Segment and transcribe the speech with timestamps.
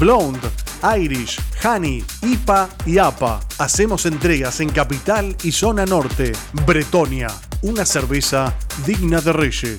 [0.00, 0.48] Blonde,
[0.96, 3.40] Irish, Honey, IPA y APA.
[3.58, 6.32] Hacemos entregas en Capital y Zona Norte.
[6.64, 7.28] Bretonia,
[7.60, 8.56] una cerveza
[8.86, 9.76] digna de reyes.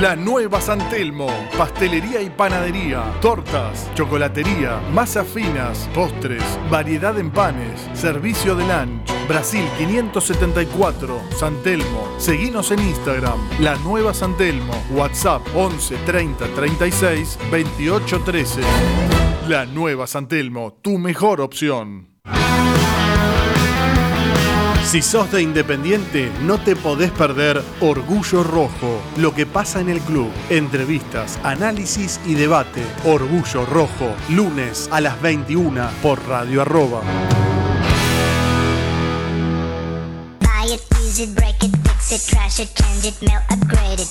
[0.00, 7.86] La Nueva San Telmo, pastelería y panadería, tortas, chocolatería, masas finas, postres, variedad en panes,
[7.92, 9.10] servicio de lunch.
[9.28, 12.08] Brasil 574, San Telmo.
[12.26, 14.72] En Instagram, La Nueva San Telmo.
[14.92, 18.60] WhatsApp 11 30 36 28 13.
[19.48, 22.09] La Nueva San Telmo, tu mejor opción.
[24.90, 30.00] Si sos de Independiente, no te podés perder Orgullo Rojo, lo que pasa en el
[30.00, 30.28] club.
[30.48, 32.82] Entrevistas, análisis y debate.
[33.04, 37.02] Orgullo Rojo, lunes a las 21 por Radio Arroba.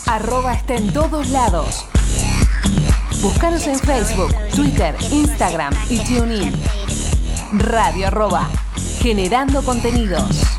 [0.06, 1.86] Arroba está en todos lados.
[3.22, 6.54] Búscanos en Facebook, Twitter, Instagram y TuneIn.
[7.52, 8.48] Radio arroba,
[9.02, 10.59] generando contenidos.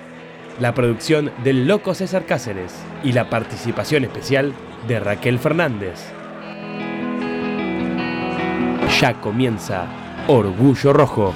[0.61, 2.71] La producción del Loco César Cáceres
[3.03, 4.53] y la participación especial
[4.87, 5.99] de Raquel Fernández.
[8.99, 9.87] Ya comienza
[10.27, 11.33] Orgullo Rojo.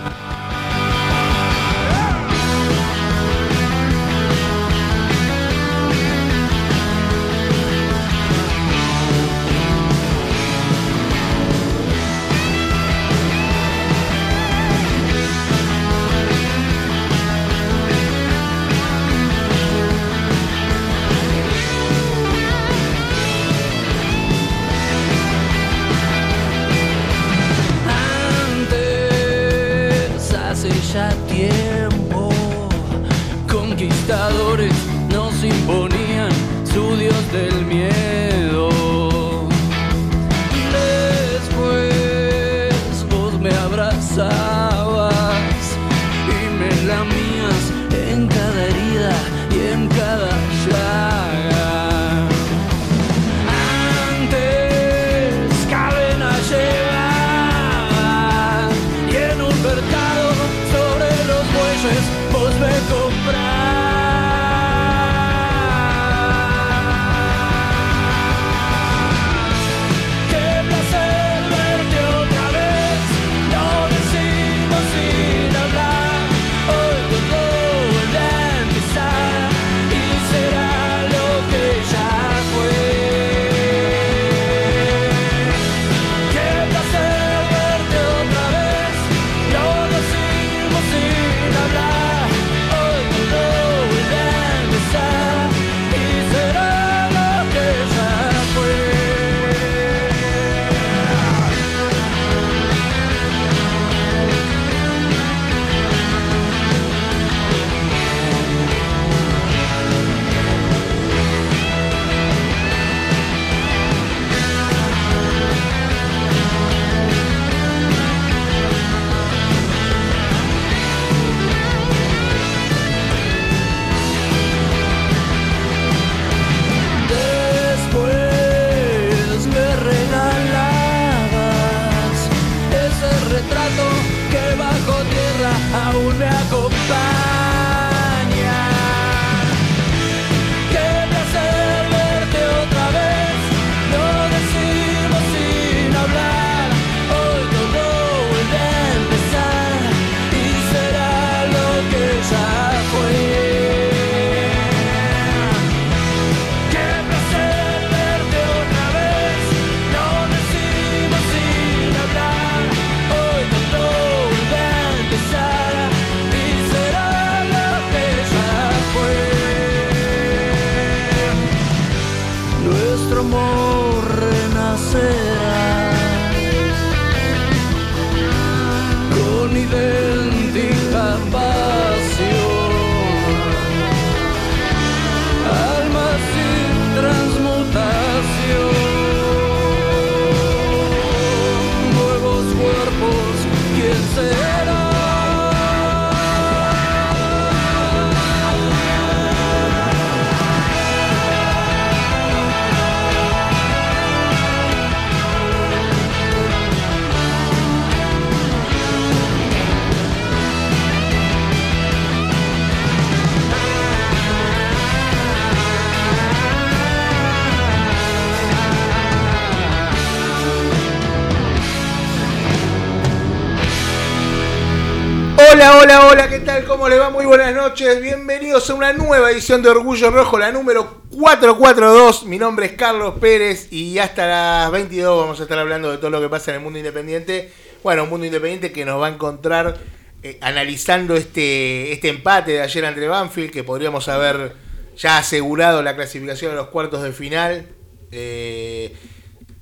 [225.98, 226.66] Hola, ¿qué tal?
[226.66, 227.10] ¿Cómo le va?
[227.10, 228.02] Muy buenas noches.
[228.02, 232.26] Bienvenidos a una nueva edición de Orgullo Rojo, la número 442.
[232.26, 236.10] Mi nombre es Carlos Pérez y hasta las 22 vamos a estar hablando de todo
[236.10, 237.50] lo que pasa en el mundo independiente.
[237.82, 239.78] Bueno, un mundo independiente que nos va a encontrar
[240.22, 244.54] eh, analizando este, este empate de ayer entre Banfield, que podríamos haber
[244.98, 247.68] ya asegurado la clasificación a los cuartos de final.
[248.12, 248.94] Eh,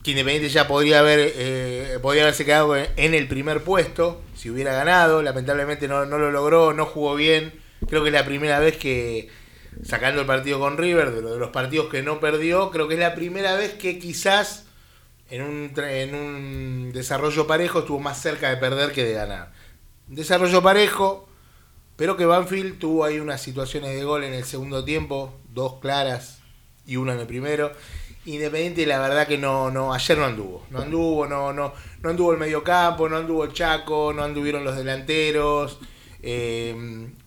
[0.03, 4.73] que Independiente ya podría haber eh, podría haberse quedado en el primer puesto si hubiera
[4.73, 5.21] ganado.
[5.21, 7.53] Lamentablemente no, no lo logró, no jugó bien.
[7.87, 9.29] Creo que es la primera vez que,
[9.83, 12.95] sacando el partido con River, de, lo- de los partidos que no perdió, creo que
[12.95, 14.65] es la primera vez que quizás
[15.29, 19.51] en un, en un desarrollo parejo estuvo más cerca de perder que de ganar.
[20.07, 21.27] Desarrollo parejo,
[21.95, 26.39] pero que Banfield tuvo ahí unas situaciones de gol en el segundo tiempo, dos claras
[26.85, 27.71] y una en el primero.
[28.25, 32.31] Independiente, la verdad que no, no, ayer no anduvo, no anduvo, no, no, no anduvo
[32.31, 35.79] el mediocampo, no anduvo el Chaco, no anduvieron los delanteros.
[36.21, 36.73] Eh,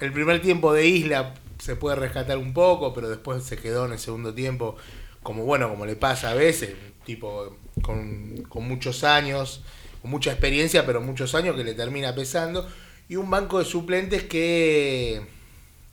[0.00, 3.92] el primer tiempo de Isla se puede rescatar un poco, pero después se quedó en
[3.92, 4.76] el segundo tiempo,
[5.22, 9.62] como bueno, como le pasa a veces, tipo con, con muchos años,
[10.00, 12.66] con mucha experiencia, pero muchos años que le termina pesando.
[13.08, 15.22] Y un banco de suplentes que,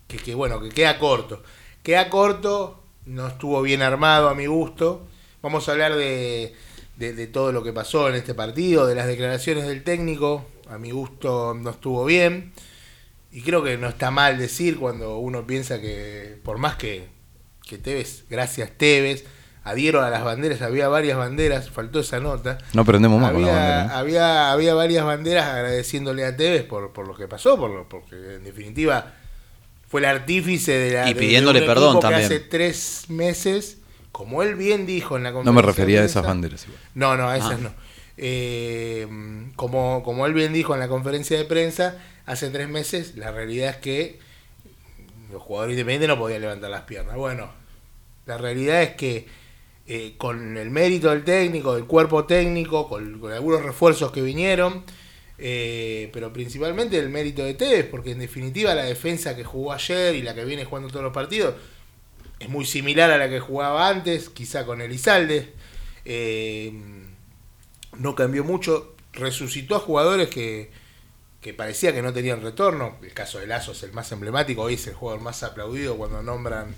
[0.08, 1.44] que, bueno, que queda corto.
[1.84, 5.08] Queda corto, no estuvo bien armado a mi gusto.
[5.42, 6.54] Vamos a hablar de,
[6.98, 10.46] de, de todo lo que pasó en este partido, de las declaraciones del técnico.
[10.70, 12.54] A mi gusto no estuvo bien.
[13.32, 17.08] Y creo que no está mal decir cuando uno piensa que, por más que,
[17.68, 19.26] que Tevez, gracias Tevez,
[19.64, 22.60] adhiero a las banderas, había varias banderas, faltó esa nota.
[22.74, 23.86] No prendemos más con la había, bandera.
[23.86, 23.98] ¿eh?
[23.98, 28.36] había, había varias banderas agradeciéndole a Tevez por, por lo que pasó, por lo, porque
[28.36, 29.14] en definitiva
[29.94, 31.08] fue el artífice de la.
[31.08, 32.26] Y pidiéndole de un perdón equipo que también.
[32.26, 33.78] hace tres meses,
[34.12, 35.62] como él bien dijo en la No conferencia.
[35.62, 36.64] me refería a de esas banderas.
[36.66, 36.80] igual.
[36.96, 37.58] no, no, a esas Ah.
[37.62, 37.74] no.
[38.18, 39.08] Eh,
[39.56, 43.70] como, como él bien dijo en la conferencia de prensa, hace tres meses, la realidad
[43.70, 44.20] es que
[45.32, 47.16] los jugadores independientes no podían levantar las piernas.
[47.16, 47.52] Bueno,
[48.26, 49.28] la realidad es que
[49.86, 54.84] eh, con el mérito del técnico, del cuerpo técnico, con, con algunos refuerzos que vinieron,
[55.46, 60.16] eh, pero principalmente el mérito de Tevez, porque en definitiva la defensa que jugó ayer
[60.16, 61.56] y la que viene jugando todos los partidos
[62.40, 65.52] es muy similar a la que jugaba antes, quizá con Elizalde.
[66.06, 66.72] Eh,
[67.98, 70.72] no cambió mucho, resucitó a jugadores que,
[71.42, 72.96] que parecía que no tenían retorno.
[73.04, 76.24] El caso de Lazo es el más emblemático, hoy es el jugador más aplaudido cuando
[76.24, 76.74] nombran,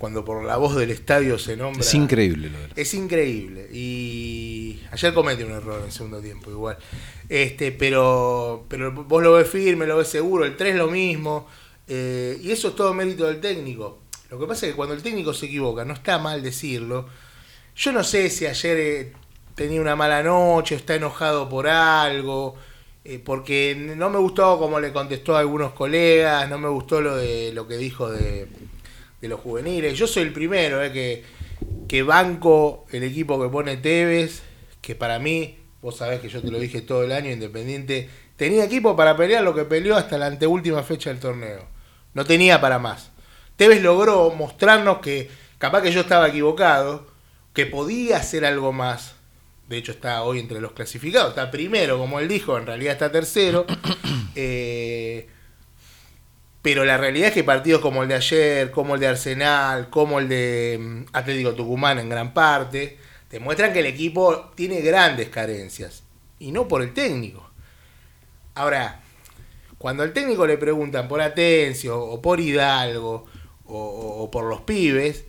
[0.00, 1.82] cuando por la voz del estadio se nombra.
[1.82, 3.68] Es increíble lo de Es increíble.
[3.70, 6.78] Y ayer comete un error en el segundo tiempo, igual.
[7.28, 11.46] Este, pero, pero vos lo ves firme, lo ves seguro, el 3 lo mismo.
[11.86, 13.98] eh, y eso es todo mérito del técnico.
[14.30, 17.06] Lo que pasa es que cuando el técnico se equivoca, no está mal decirlo.
[17.76, 19.12] Yo no sé si ayer eh,
[19.54, 22.54] tenía una mala noche, está enojado por algo,
[23.04, 27.16] eh, porque no me gustó como le contestó a algunos colegas, no me gustó lo
[27.16, 28.48] de lo que dijo de,
[29.20, 29.98] de los juveniles.
[29.98, 31.24] Yo soy el primero eh, que,
[31.88, 34.42] que banco el equipo que pone Tevez,
[34.80, 38.64] que para mí, vos sabés que yo te lo dije todo el año, Independiente, tenía
[38.64, 41.66] equipo para pelear lo que peleó hasta la anteúltima fecha del torneo.
[42.14, 43.10] No tenía para más.
[43.56, 47.06] Tevez logró mostrarnos que capaz que yo estaba equivocado,
[47.52, 49.14] que podía hacer algo más.
[49.68, 53.12] De hecho está hoy entre los clasificados, está primero, como él dijo, en realidad está
[53.12, 53.66] tercero.
[54.36, 55.28] Eh,
[56.62, 60.18] pero la realidad es que partidos como el de ayer, como el de Arsenal, como
[60.18, 62.98] el de mm, Atlético Tucumán en gran parte,
[63.30, 66.02] demuestran que el equipo tiene grandes carencias.
[66.38, 67.50] Y no por el técnico.
[68.54, 69.00] Ahora,
[69.78, 73.26] cuando al técnico le preguntan por Atencio o por Hidalgo
[73.66, 73.78] o,
[74.24, 75.24] o- por los pibes,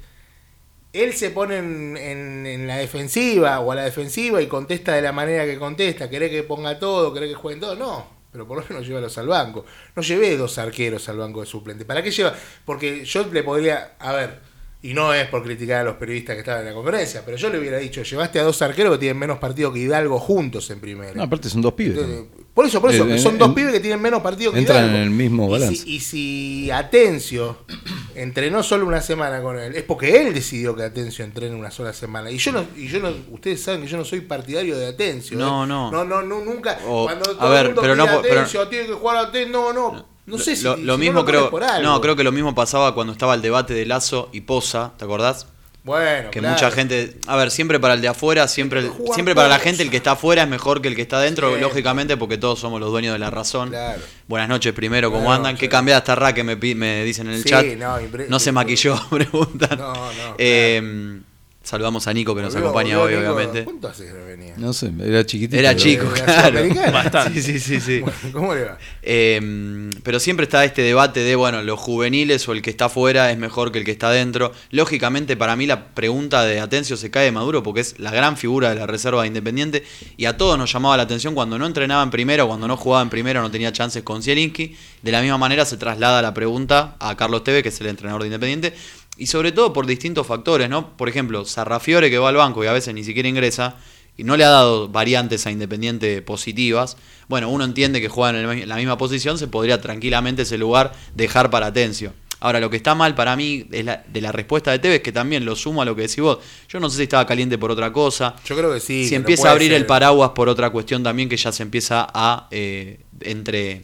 [0.94, 5.02] él se pone en, en- en la defensiva o a la defensiva y contesta de
[5.02, 6.10] la manera que contesta.
[6.10, 7.14] ¿Querés que ponga todo?
[7.14, 7.76] ¿Querés que jueguen todo?
[7.76, 9.66] No, pero por lo menos llévalos al banco.
[9.96, 11.86] No llevé dos arqueros al banco de suplente.
[11.86, 12.34] ¿Para qué lleva?
[12.66, 14.51] Porque yo le podría, a ver,
[14.84, 17.50] y no es por criticar a los periodistas que estaban en la conferencia, pero yo
[17.50, 20.80] le hubiera dicho, llevaste a dos arqueros que tienen menos partido que Hidalgo juntos en
[20.80, 21.14] primera.
[21.14, 21.98] No, aparte son dos pibes.
[22.00, 24.52] Entonces, por eso, por eso, Eh, son eh, dos en- pibes que tienen menos partido
[24.52, 24.96] que entran Hidalgo.
[24.98, 25.76] en el mismo Y balance.
[25.84, 27.58] si- Y si, Atencio
[28.16, 31.94] entrenó solo una semana con él, es porque él decidió que Atencio entrene una sola
[31.94, 32.32] semana.
[32.32, 35.38] Y yo no, y yo no, ustedes saben que yo no soy partidario de Atencio.
[35.38, 35.68] No, ¿eh?
[35.68, 35.92] no.
[35.92, 36.80] No, no, no, nunca.
[36.88, 39.52] O- cuando a todo ver, el mundo pero no pero- Atencio, tiene que jugar Atencio,
[39.52, 39.92] no, no.
[39.94, 41.50] No sé si, lo, lo no mismo creo.
[41.50, 41.82] por algo.
[41.88, 45.06] No, creo que lo mismo pasaba cuando estaba el debate de Lazo y Poza, ¿te
[45.06, 45.48] acordás?
[45.84, 46.54] Bueno, Que claro.
[46.54, 49.90] mucha gente, a ver, siempre para el de afuera, siempre, siempre para la gente el
[49.90, 51.60] que está afuera es mejor que el que está adentro, Sí.
[51.62, 53.70] lógicamente, porque todos somos los dueños de la razón.
[53.70, 54.00] Claro.
[54.28, 55.58] Buenas noches primero, ¿cómo andan?
[55.58, 56.56] ¿Qué cambiada esta ra que me,
[57.04, 57.66] dicen en el Sí, chat?
[57.78, 59.80] no, impre- se maquilló, preguntan.
[59.80, 61.20] No, no, Eh,
[61.64, 63.34] Saludamos a Nico que nos Volvió, acompaña volvió hoy, Nico.
[63.36, 63.64] obviamente.
[63.66, 64.54] ¿Cuánto hace que no venía?
[64.58, 65.58] No sé, era chiquitito.
[65.58, 66.92] Era chico, ¿De la claro.
[66.92, 67.40] Bastante.
[67.40, 68.00] Sí, sí, sí, sí.
[68.02, 68.78] Bueno, ¿Cómo le va?
[69.04, 73.32] Eh, pero siempre está este debate de, bueno, los juveniles o el que está afuera
[73.32, 74.52] es mejor que el que está adentro.
[74.72, 78.38] Lógicamente, para mí la pregunta de Atencio se cae de Maduro porque es la gran
[78.38, 79.84] figura de la reserva de Independiente
[80.18, 82.76] y a todos nos llamaba la atención cuando no entrenaba en primera o cuando no
[82.76, 84.76] jugaba en primera no tenía chances con Zielinski.
[85.04, 88.22] De la misma manera se traslada la pregunta a Carlos Teve, que es el entrenador
[88.22, 88.74] de Independiente.
[89.22, 90.98] Y sobre todo por distintos factores, ¿no?
[90.98, 93.76] Por ejemplo, Sarrafiore que va al banco y a veces ni siquiera ingresa
[94.18, 96.98] y no le ha dado variantes a Independiente positivas,
[97.28, 100.58] bueno, uno entiende que juega en el- en la misma posición, se podría tranquilamente ese
[100.58, 102.14] lugar dejar para Atencio.
[102.40, 105.12] Ahora, lo que está mal para mí es la- de la respuesta de Tevez, que
[105.12, 106.40] también lo sumo a lo que decís vos.
[106.68, 108.36] Yo no sé si estaba caliente por otra cosa.
[108.44, 109.08] Yo creo que sí.
[109.08, 109.78] si empieza a abrir ser.
[109.78, 113.84] el paraguas por otra cuestión también, que ya se empieza a, eh, entre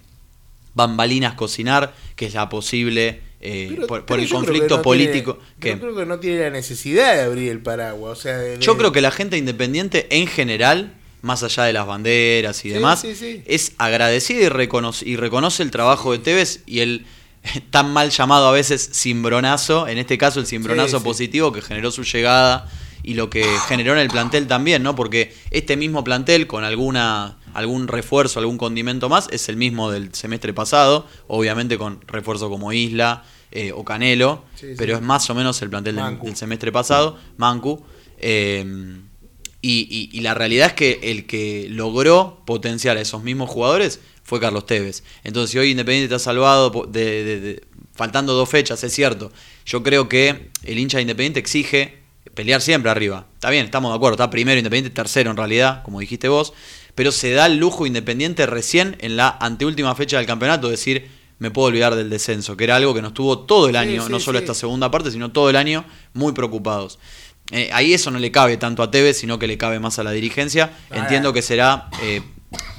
[0.74, 4.82] bambalinas, cocinar, que es la posible, eh, Pero- por, por pero el conflicto que no
[4.82, 5.34] político.
[5.36, 8.18] tiene- que- Yo creo que no tiene la necesidad de abrir el paraguas.
[8.18, 11.86] O sea, de- Yo creo que la gente independiente en general, más allá de las
[11.86, 13.44] banderas y Sí, demás, sí, sí.
[13.46, 17.06] es agradecida y reconoce, y reconoce el trabajo de Tevez y el
[17.70, 22.04] tan mal llamado a veces cimbronazo, en este caso el cimbronazo positivo que generó su
[22.04, 22.70] llegada
[23.04, 24.96] y lo que generó en el plantel también, ¿no?
[24.96, 30.14] Porque este mismo plantel con alguna algún refuerzo, algún condimento más, es el mismo del
[30.14, 34.74] semestre pasado, obviamente con refuerzo como Isla eh, o Canelo, Sí, sí.
[34.78, 37.84] pero es más o menos el plantel del, semestre pasado, Mancu.
[38.20, 38.64] eh,
[39.62, 44.00] y, y- y la realidad es que el que logró potenciar a esos mismos jugadores
[44.24, 45.04] fue Carlos Tevez.
[45.24, 47.64] Entonces, si hoy Independiente está salvado po- de, de- de-
[47.94, 49.32] faltando dos fechas, es cierto.
[49.66, 52.04] Yo creo que el hincha de Independiente exige
[52.38, 53.26] pelear siempre arriba.
[53.34, 56.54] Está bien, estamos de acuerdo, está primero Independiente, tercero en realidad, como dijiste vos,
[56.94, 61.50] pero se da el lujo Independiente recién en la anteúltima fecha del campeonato, decir, me
[61.50, 64.20] puedo olvidar del descenso, que era algo que nos tuvo todo el año, sí, no
[64.20, 64.44] solo sí.
[64.44, 67.00] esta segunda parte, sino todo el año muy preocupados.
[67.52, 70.04] Eh, ahí eso no le cabe tanto a Tevez, sino que le cabe más a
[70.04, 70.72] la dirigencia.
[70.92, 72.22] Entiendo que será eh,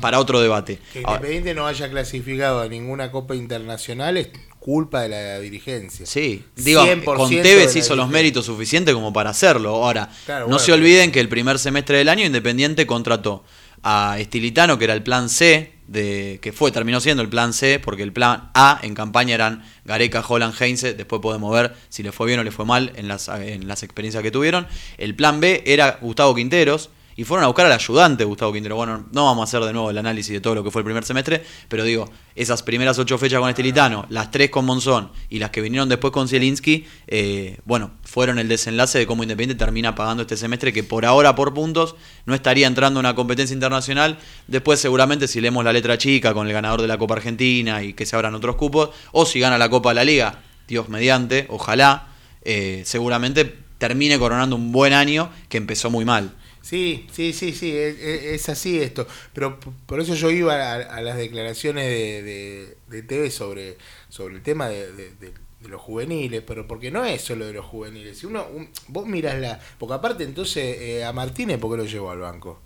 [0.00, 0.78] para otro debate.
[0.92, 4.28] Que Ahora, Independiente no haya clasificado a ninguna Copa Internacional es
[4.68, 6.04] culpa de la dirigencia.
[6.04, 9.70] Sí, digo, 100% con Tevez hizo los méritos suficientes como para hacerlo.
[9.70, 13.44] Ahora, Claro, no bueno, se olviden que el primer semestre del año Independiente contrató
[13.82, 17.80] a Estilitano, que era el plan C, de, que fue, terminó siendo el plan C,
[17.82, 22.12] porque el plan A en campaña eran Gareca, Holland, Heinze, después podemos ver si le
[22.12, 24.66] fue bien o le fue mal en las, en las experiencias que tuvieron.
[24.98, 28.76] El plan B era Gustavo Quinteros, y fueron a buscar al ayudante Gustavo Quintero.
[28.76, 30.84] Bueno, no vamos a hacer de nuevo el análisis de todo lo que fue el
[30.84, 35.40] primer semestre, pero digo, esas primeras ocho fechas con Estilitano, las tres con Monzón y
[35.40, 39.96] las que vinieron después con Zielinski, eh, bueno, fueron el desenlace de cómo Independiente termina
[39.96, 44.18] pagando este semestre, que por ahora, por puntos, no estaría entrando en una competencia internacional.
[44.46, 47.94] Después, seguramente, si leemos la letra chica con el ganador de la Copa Argentina y
[47.94, 51.46] que se abran otros cupos, o si gana la Copa de la Liga, Dios mediante,
[51.50, 52.10] ojalá,
[52.42, 56.30] eh, seguramente termine coronando un buen año que empezó muy mal.
[56.68, 59.06] Sí, sí, sí, sí, es, es- es así esto.
[59.32, 63.78] Pero por eso yo iba a, a las declaraciones de, de, de TV sobre,
[64.10, 65.32] sobre el tema de, de-
[65.66, 68.18] los juveniles, pero porque no es solo de los juveniles.
[68.18, 69.58] Si uno, un- vos mirás la.
[69.78, 72.60] Porque aparte, entonces, eh, a Martínez, ¿por qué lo llevó al banco?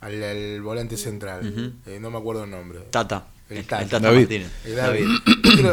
[0.00, 1.74] Al, al volante central.
[1.86, 2.80] Eh, no me acuerdo el nombre.
[2.90, 3.26] Tata.
[3.50, 3.84] El El Tata.
[3.84, 4.18] Tata David.
[4.20, 4.48] Martínez.
[4.74, 5.06] David.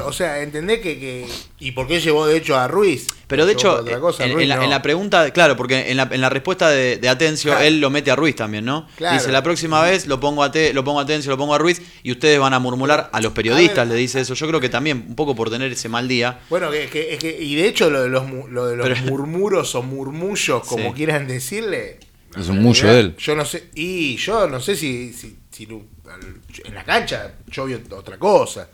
[0.05, 1.25] O sea, entendés que, que.
[1.59, 3.07] ¿Y por qué llevó de hecho a Ruiz?
[3.27, 4.63] Pero de hecho, cosa, en, Ruiz en la, no.
[4.63, 7.65] en la pregunta, claro, porque en la, en la respuesta de, de Atencio, Claro.
[7.65, 8.87] él lo mete a Ruiz también, ¿no?
[8.97, 9.17] Claro.
[9.17, 11.57] Dice, la próxima vez lo pongo a, Te- lo pongo a Atencio, lo pongo a
[11.57, 13.93] Ruiz, y ustedes van a murmurar a los periodistas, A ver.
[13.93, 14.33] le dice eso.
[14.33, 16.39] Yo creo que también, un poco por tener ese mal día.
[16.49, 19.01] Bueno, que, que- es que- y de hecho lo de los, lo de los Pero-
[19.11, 20.95] murmuros o murmullos, como Sí.
[20.95, 21.99] quieran decirle.
[22.37, 23.15] Es un mullo de él.
[23.17, 28.17] Yo no sé, y yo no sé si, si, en la cancha yo vi otra
[28.17, 28.67] cosa.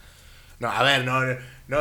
[0.60, 1.22] No, a ver, no,
[1.68, 1.80] no,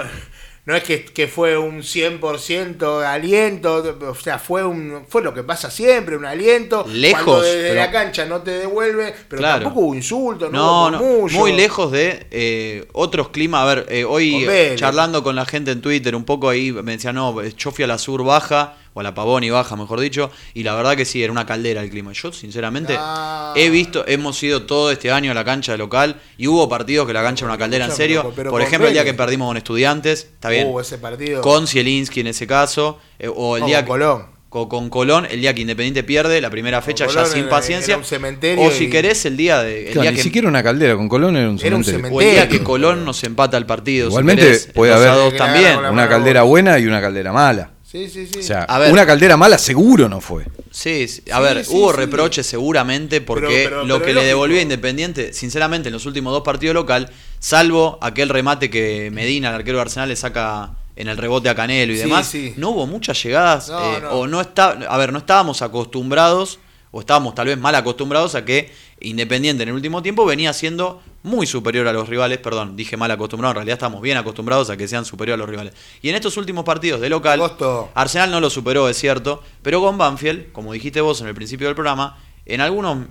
[0.66, 5.42] no es que, que fue un 100% aliento, o sea, fue un fue lo que
[5.42, 6.84] pasa siempre, un aliento.
[6.88, 9.62] Lejos, Cuando desde pero- la cancha no te devuelve, pero Claro.
[9.64, 13.60] tampoco hubo insultos, no, No, hubo no, muy lejos de eh, otros climas.
[13.62, 14.46] A ver, eh, hoy
[14.76, 17.86] charlando con la gente en Twitter, un poco ahí me decían, no, yo fui a
[17.86, 21.04] la sur baja, o a la Pavón y baja, mejor dicho, y la verdad que
[21.04, 22.12] sí, era una caldera el clima.
[22.12, 23.52] Yo, sinceramente, Ah.
[23.56, 27.06] he visto, hemos ido todo este año a la cancha de local, y hubo partidos
[27.06, 28.22] que la cancha era una caldera en serio.
[28.22, 30.68] pero- pero Por ejemplo, el día que perdimos con estudiantes, está bien.
[30.70, 31.40] Uh, ese partido.
[31.42, 34.26] Con Zielinski en ese caso, eh, o el No, día con que- Colón.
[34.48, 37.94] co- Con, Colón, el día que Independiente pierde, la primera fecha ya sin era- paciencia.
[37.94, 39.78] era un cementerio o si y- querés, el día de.
[39.78, 42.16] El Claro, día ni que, siquiera una caldera, con Colón era un Era un cementerio.
[42.16, 42.62] o el día que.
[42.62, 44.06] Colón nos empata el partido.
[44.06, 45.78] si Igualmente querés, puede haber- dos también.
[45.84, 47.72] Una caldera buena y una caldera mala.
[47.94, 48.40] Sí, sí, sí.
[48.40, 48.90] O sea, A ver.
[48.92, 50.44] una caldera mala seguro no fue.
[50.72, 51.22] Sí, sí.
[51.30, 51.96] a Sí, ver, sí, hubo sí.
[51.96, 54.26] reproches seguramente porque Pero- pero- lo pero que le lógico.
[54.28, 59.50] devolvió a Independiente, sinceramente, en los últimos dos partidos local, salvo aquel remate que Medina,
[59.50, 62.54] el arquero de Arsenal, le saca en el rebote a Canelo y Sí, demás, sí.
[62.56, 64.10] no hubo muchas llegadas, No, eh, no.
[64.10, 66.58] o no está, a ver, no estábamos acostumbrados,
[66.90, 71.00] o estábamos tal vez mal acostumbrados a que Independiente en el último tiempo venía siendo
[71.24, 74.76] muy superior a los rivales, perdón, dije mal acostumbrado, en realidad estamos bien acostumbrados a
[74.76, 75.72] que sean superior a los rivales.
[76.02, 77.90] Y en estos últimos partidos de local, Agosto.
[77.94, 81.66] Arsenal no lo superó, es cierto, pero con Banfield, como dijiste vos en el principio
[81.66, 83.06] del programa, en algunos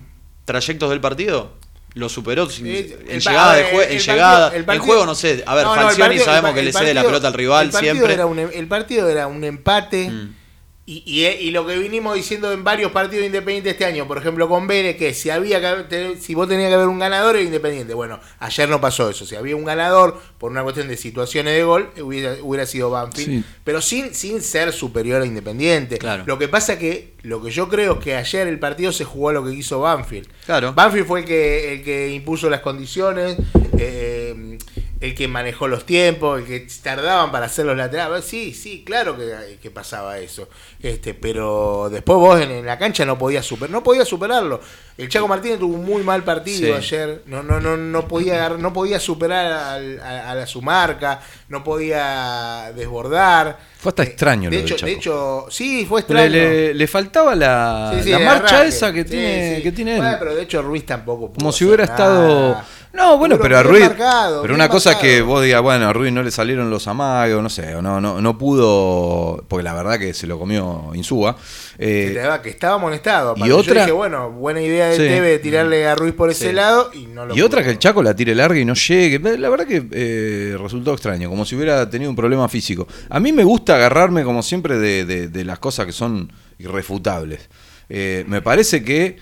[0.45, 1.53] trayectos del partido
[1.95, 5.15] lo superó sin- Sí, en llegada, de jue- en partido- llegada, el en juego no
[5.15, 7.33] sé, a ver, No, no, el Falcioni partido- sabemos que le cede la pelota al
[7.33, 8.13] rival el siempre.
[8.13, 10.09] era un em- el partido era un empate.
[10.09, 10.35] Mm.
[10.85, 14.49] Y, y- y lo que vinimos diciendo en varios partidos independientes este año, por ejemplo
[14.49, 17.93] con Vélez, que si había que si vos tenías que haber un ganador era independiente.
[17.93, 19.25] Bueno, ayer no pasó eso.
[19.25, 23.29] Si había un ganador por una cuestión de situaciones de gol, hubiera, hubiera sido Banfield.
[23.29, 23.49] Sí.
[23.63, 25.97] Pero sin, sin ser superior a Independiente.
[25.99, 26.25] Claro.
[26.27, 29.29] Lo que pasa que lo que yo creo es que ayer el partido se jugó
[29.29, 30.27] a lo que quiso Banfield.
[30.45, 30.73] Claro.
[30.73, 33.37] Banfield fue el que, el que impuso las condiciones,
[33.77, 34.57] eh,
[35.03, 38.23] el que manejó los tiempos, el que tardaban para hacer los laterales.
[38.23, 40.47] Sí, sí, claro que, que pasaba eso.
[40.81, 44.61] Este, pero después vos en, en la cancha no podías super, no podías superarlo.
[44.97, 46.71] El Chaco Martínez tuvo un muy mal partido Sí.
[46.71, 47.21] ayer.
[47.25, 51.19] No, no, no, no podía no podía superar al- a, a la su marca,
[51.49, 53.72] no podía desbordar.
[53.83, 54.99] Fue hasta Eh, extraño De lo del hecho, de Chaco.
[54.99, 56.29] hecho, sí, fue extraño.
[56.29, 58.67] le- le faltaba la, Sí, sí, la de marcha arranque.
[58.69, 59.97] esa que tiene, que tiene él.
[60.01, 61.93] Bueno, pero de hecho Ruiz tampoco pudo Como si hubiera nada.
[61.97, 62.61] estado.
[62.93, 63.81] No, bueno, Pero pero a Ruiz.
[63.81, 65.25] marcado, pero una cosa es que marcado.
[65.27, 68.37] vos digas, bueno, a Ruiz no le salieron los amagos, no sé, no, no, no
[68.37, 69.43] pudo.
[69.47, 71.35] Porque la verdad que se lo comió Insúa.
[71.77, 73.33] Que, Eh, daba- que estaba amonestado.
[73.37, 73.47] y.
[73.47, 75.01] Yo otra- dije, bueno, buena idea de Sí.
[75.03, 76.53] TV de tirarle a Ruiz por ese Sí.
[76.53, 79.19] lado y no lo y otra que el Chaco la tire larga y no llegue.
[79.37, 82.87] La verdad que eh, resultó extraño, como si hubiera tenido un problema físico.
[83.09, 87.49] A mí me gusta agarrarme, como siempre, de, de- de las cosas que son irrefutables.
[87.89, 89.17] Eh, me parece que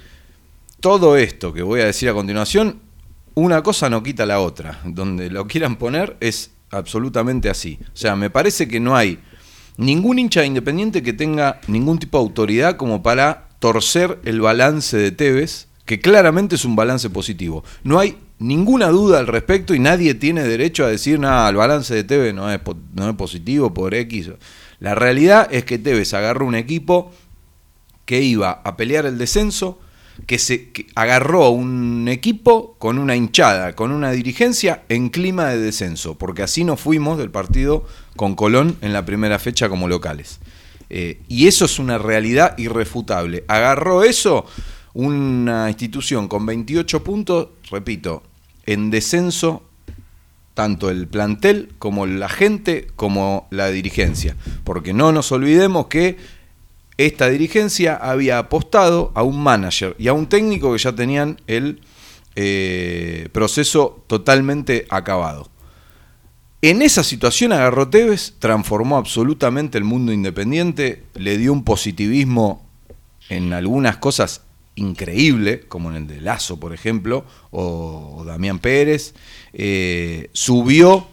[0.80, 2.80] todo esto que voy a decir a continuación,
[3.34, 4.80] una cosa no quita la otra.
[4.84, 7.80] Donde lo quieran poner es absolutamente así.
[7.94, 9.20] O sea, me parece que no hay
[9.82, 14.96] ningún hincha de independiente que tenga ningún tipo de autoridad como para torcer el balance
[14.96, 17.64] de Tevez, que claramente es un balance positivo.
[17.84, 21.94] No hay ninguna duda al respecto y nadie tiene derecho a decir, nada, el balance
[21.94, 22.60] de Tevez no es,
[22.94, 24.32] no es positivo por X.
[24.80, 27.12] La realidad es que Tevez agarró un equipo
[28.06, 29.80] que iba a pelear el descenso,
[30.28, 35.60] que se que agarró un equipo con una hinchada, con una dirigencia en clima de
[35.60, 37.86] descenso, porque así nos fuimos del partido
[38.16, 40.40] con Colón en la primera fecha como locales.
[40.90, 43.46] Eh, y eso es una realidad irrefutable.
[43.48, 44.46] Agarró eso
[44.94, 48.24] una institución con 28 puntos, repito,
[48.66, 49.64] en descenso
[50.54, 54.36] tanto el plantel como la gente como la dirigencia.
[54.64, 56.18] Porque no nos olvidemos que
[56.98, 61.82] esta dirigencia había apostado a un manager y a un técnico que ya tenían el
[62.36, 65.50] eh, proceso totalmente acabado.
[66.64, 72.70] En esa situación agarró Tevez, transformó absolutamente el mundo independiente, le dio un positivismo
[73.30, 74.44] en algunas cosas
[74.76, 79.16] increíble, como en el de Lazo, por ejemplo, o, Damián Pérez,
[79.54, 81.08] eh, subió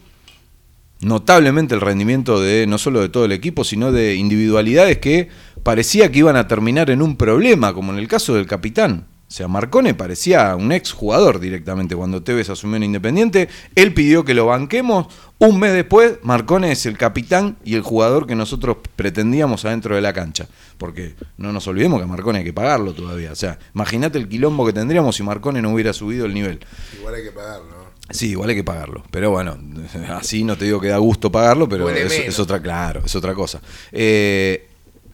[1.00, 5.28] notablemente el rendimiento de no solo de todo el equipo, sino de individualidades que
[5.62, 9.06] parecía que iban a terminar en un problema, como en el caso del capitán.
[9.28, 13.50] O sea, Marcone parecía un ex jugador directamente cuando Tevez asumió en Independiente.
[13.74, 15.06] Él pidió que lo banquemos.
[15.36, 20.00] Un mes después, Marcone es el capitán y el jugador que nosotros pretendíamos adentro de
[20.00, 20.48] la cancha.
[20.78, 23.30] Porque no nos olvidemos que a Marcone hay que pagarlo todavía.
[23.32, 26.60] O sea, imagínate el quilombo que tendríamos si Marcone no hubiera subido el nivel.
[26.98, 27.68] Igual hay que pagarlo.
[27.68, 27.88] ¿no?
[28.10, 29.04] Sí, igual hay que pagarlo.
[29.10, 29.58] Pero bueno,
[30.08, 33.60] así no te digo que da gusto pagarlo, pero es otra, claro, es otra cosa.
[33.92, 34.68] Eh,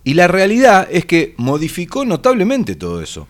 [0.05, 3.27] y la realidad es que modificó notablemente todo eso.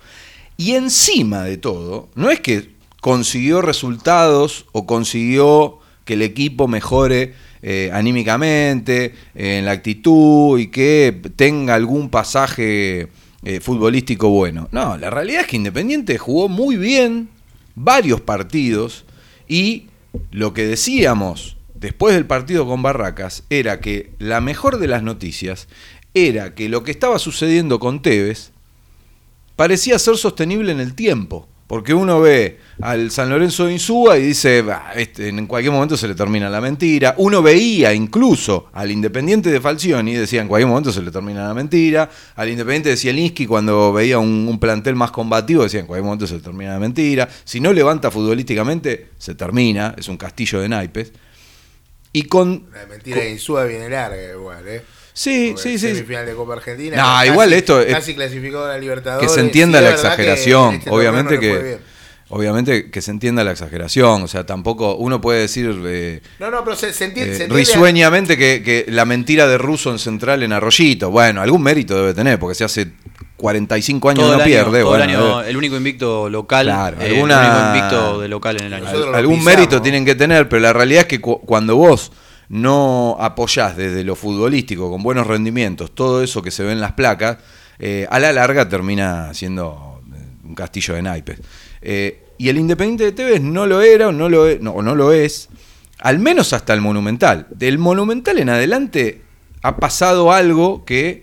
[0.56, 7.34] Y encima de todo, no es que consiguió resultados o consiguió que el equipo mejore
[7.62, 13.08] eh, anímicamente, en la actitud y que tenga algún pasaje
[13.42, 14.68] eh, futbolístico bueno.
[14.70, 17.28] No, la realidad es que Independiente jugó muy bien
[17.74, 19.04] varios partidos
[19.48, 19.86] y
[20.30, 25.68] lo que decíamos después del partido con Barracas era que la mejor de las noticias
[26.14, 28.52] era que lo que estaba sucediendo con Tevez
[29.56, 31.48] parecía ser sostenible en el tiempo.
[31.66, 35.96] Porque uno ve al San Lorenzo de Insúa y dice, "Bah, este, en cualquier momento
[35.96, 37.14] se le termina la mentira.
[37.16, 41.48] Uno veía incluso al Independiente de Falcioni y decía, en cualquier momento se le termina
[41.48, 42.10] la mentira.
[42.36, 46.26] Al Independiente de Zielinski, cuando veía un, un plantel más combativo, decía, en cualquier momento
[46.26, 47.30] se le termina la mentira.
[47.44, 49.94] Si no levanta futbolísticamente, se termina.
[49.96, 51.12] Es un castillo de naipes.
[52.12, 52.66] Y con...
[52.74, 54.82] La mentira de Insúa viene larga igual, ¿eh?
[55.14, 55.94] Sí, sí, sí.
[55.94, 56.96] Semifinal de Copa Argentina.
[56.96, 59.26] No, casi- igual esto es- Casi clasificado a la Libertadores.
[59.28, 60.74] que se entienda Sí, la que exageración.
[60.74, 61.78] este Obviamente no que.
[62.30, 66.64] Obviamente que se entienda la exageración, o sea, tampoco uno puede decir eh, No, no,
[66.64, 67.32] pero se, se entiende.
[67.32, 71.42] eh, se entiende- risueñamente que, que la mentira de Russo en Central en Arroyito, bueno,
[71.42, 72.88] algún mérito debe tener, porque se hace
[73.36, 74.80] 45 años Todo no año, pierde.
[74.82, 78.28] todo el, año, debe- el único invicto local, Claro, eh, alguna- el único invicto de
[78.28, 78.86] local en el año.
[78.88, 79.44] Algún pisamos.
[79.44, 82.10] mérito tienen que tener, pero la realidad es que cu- cuando vos
[82.48, 86.92] no apoyás desde lo futbolístico con buenos rendimientos todo eso que se ve en las
[86.92, 87.38] placas,
[87.78, 91.38] eh, a la larga termina siendo eh, un castillo de naipes.
[91.82, 94.94] Eh, y el Independiente de Tevez no lo era o no lo, e- o no
[94.94, 95.48] lo es,
[95.98, 97.46] al menos hasta el Monumental.
[97.50, 99.22] Del Monumental en adelante
[99.62, 101.22] ha pasado algo que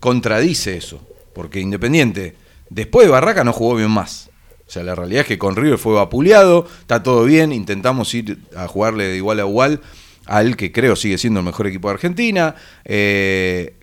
[0.00, 2.34] contradice eso, porque Independiente
[2.70, 4.30] después de Barraca no jugó bien más.
[4.66, 8.38] O sea, la realidad es que con River fue vapuleado, está todo bien, intentamos ir
[8.56, 9.80] a jugarle de igual a igual
[10.26, 13.76] al que creo sigue siendo el mejor equipo de Argentina, eh,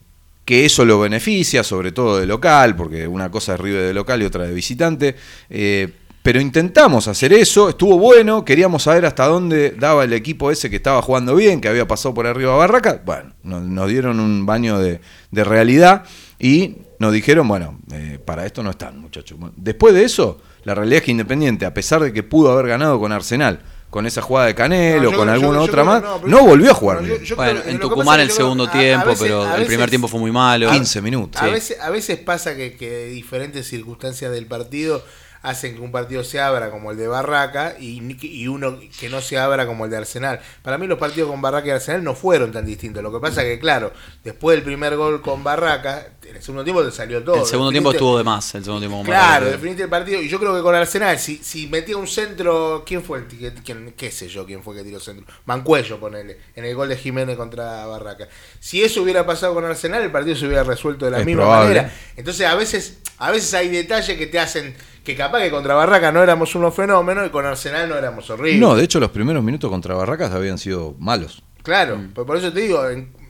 [0.43, 4.22] que eso lo beneficia, sobre todo de local, porque una cosa es River de local
[4.22, 5.15] y otra de visitante.
[5.50, 5.93] eh,
[6.24, 10.78] pero intentamos hacer eso, estuvo bueno, queríamos saber hasta dónde daba el equipo ese que
[10.78, 13.02] estaba jugando bien, que había pasado por arriba a Barraca.
[13.06, 16.06] Bueno, nos, dieron un baño de, de realidad
[16.39, 19.38] y nos dijeron, bueno, eh, para esto no están, muchachos.
[19.58, 22.99] Después de eso, la realidad es que Independiente, a pesar de que pudo haber ganado
[22.99, 26.43] con Arsenal, con esa jugada de Canelo, No, con alguna yo- yo otra más, no,
[26.45, 27.02] volvió a jugar
[27.36, 30.71] Bueno, en Tucumán el segundo tiempo, veces- pero el primer tiempo fue muy malo.
[30.71, 31.39] 15 minutos.
[31.41, 31.52] A sí.
[31.52, 35.04] veces, a veces pasa que, que diferentes circunstancias del partido
[35.43, 39.38] hacen que un partido se abra como el de Barraca y, uno que no se
[39.38, 40.39] abra como el de Arsenal.
[40.62, 43.03] Para mí los partidos con Barraca y Arsenal no fueron tan distintos.
[43.03, 43.91] Lo que pasa que, claro,
[44.23, 47.41] después del primer gol con Barraca, en el segundo tiempo te salió todo.
[47.41, 48.56] el segundo tiempo estuvo de más.
[48.56, 50.21] El segundo tiempo con Claro, definiste el partido.
[50.21, 53.53] Y yo creo que con Arsenal, si, si metía un centro, ¿quién fue el que,
[53.63, 55.25] quién- qué sé yo, quién fue que tiró centro?
[55.45, 58.29] Mancuello, ponele, en el gol de Jiménez contra Barraca.
[58.62, 61.41] Si eso hubiera pasado con Arsenal, el partido se hubiera resuelto de la Es misma
[61.43, 61.67] probable.
[61.82, 61.93] manera.
[62.15, 64.73] Entonces, a veces, a veces hay detalles que te hacen
[65.04, 68.60] que capaz que contra Barraca no éramos unos fenómenos y con Arsenal no éramos horribles.
[68.62, 71.44] No, de hecho los primeros minutos contra Barracas habían sido malos.
[71.62, 72.12] Claro, Mm.
[72.13, 72.82] pues por eso te digo,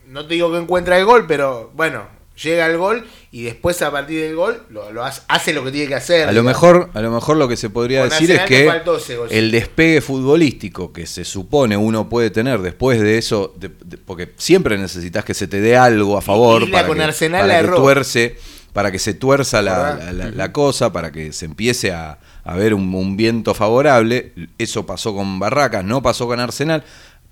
[0.07, 2.03] no te digo que encuentra el gol, pero bueno,
[2.41, 5.71] llega el gol y después a partir del gol lo, lo hace, hace lo que
[5.71, 6.27] tiene que hacer.
[6.27, 8.69] A lo mejor, a lo mejor lo que se podría Con decir es Arsenal que
[8.69, 9.39] faltó ese golcito.
[9.39, 14.33] el despegue futbolístico que se supone uno puede tener después de eso, de- de- porque
[14.37, 17.41] siempre necesitas que se te dé algo a favor Y la para, con que, Arsenal
[17.41, 17.75] para la que erró.
[17.77, 18.35] tuerce,
[18.73, 20.11] para que se tuerza la, ¿Verdad?
[20.13, 24.33] la- la- la cosa, para que se empiece a, a ver un, un viento favorable.
[24.57, 26.83] Eso pasó con Barracas, no pasó con Arsenal,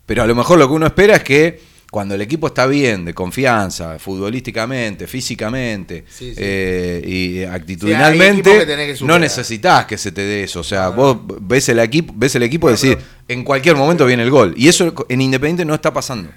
[0.06, 3.04] pero a lo mejor lo que uno espera es que cuando el equipo está bien,
[3.04, 6.36] de confianza, futbolísticamente, físicamente Sí, sí.
[6.38, 10.62] eh, y Sí, actitudinalmente, que tenés que no necesitas que se te dé eso.
[10.62, 13.75] O sea, No, vos ves el equipo, ves el equipo y No, decís, en cualquier
[13.75, 14.54] momento viene el gol.
[14.56, 16.30] Y eso en Independiente no está pasando.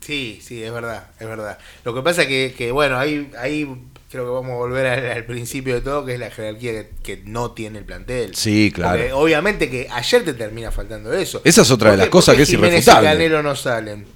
[0.00, 1.58] Sí, sí, es verdad, es verdad.
[1.84, 3.68] Lo que pasa que, que bueno, ahí, ahí
[4.12, 6.90] creo que vamos a volver al, al principio de todo, que es la jerarquía que,
[7.02, 8.34] que no tiene el plantel.
[8.36, 8.98] Sí, claro.
[8.98, 11.40] Porque obviamente que ayer te termina faltando eso.
[11.44, 13.08] Esa es otra de ¿Por las cosas que es irrefutable.
[13.08, 14.06] y Canelo no salen.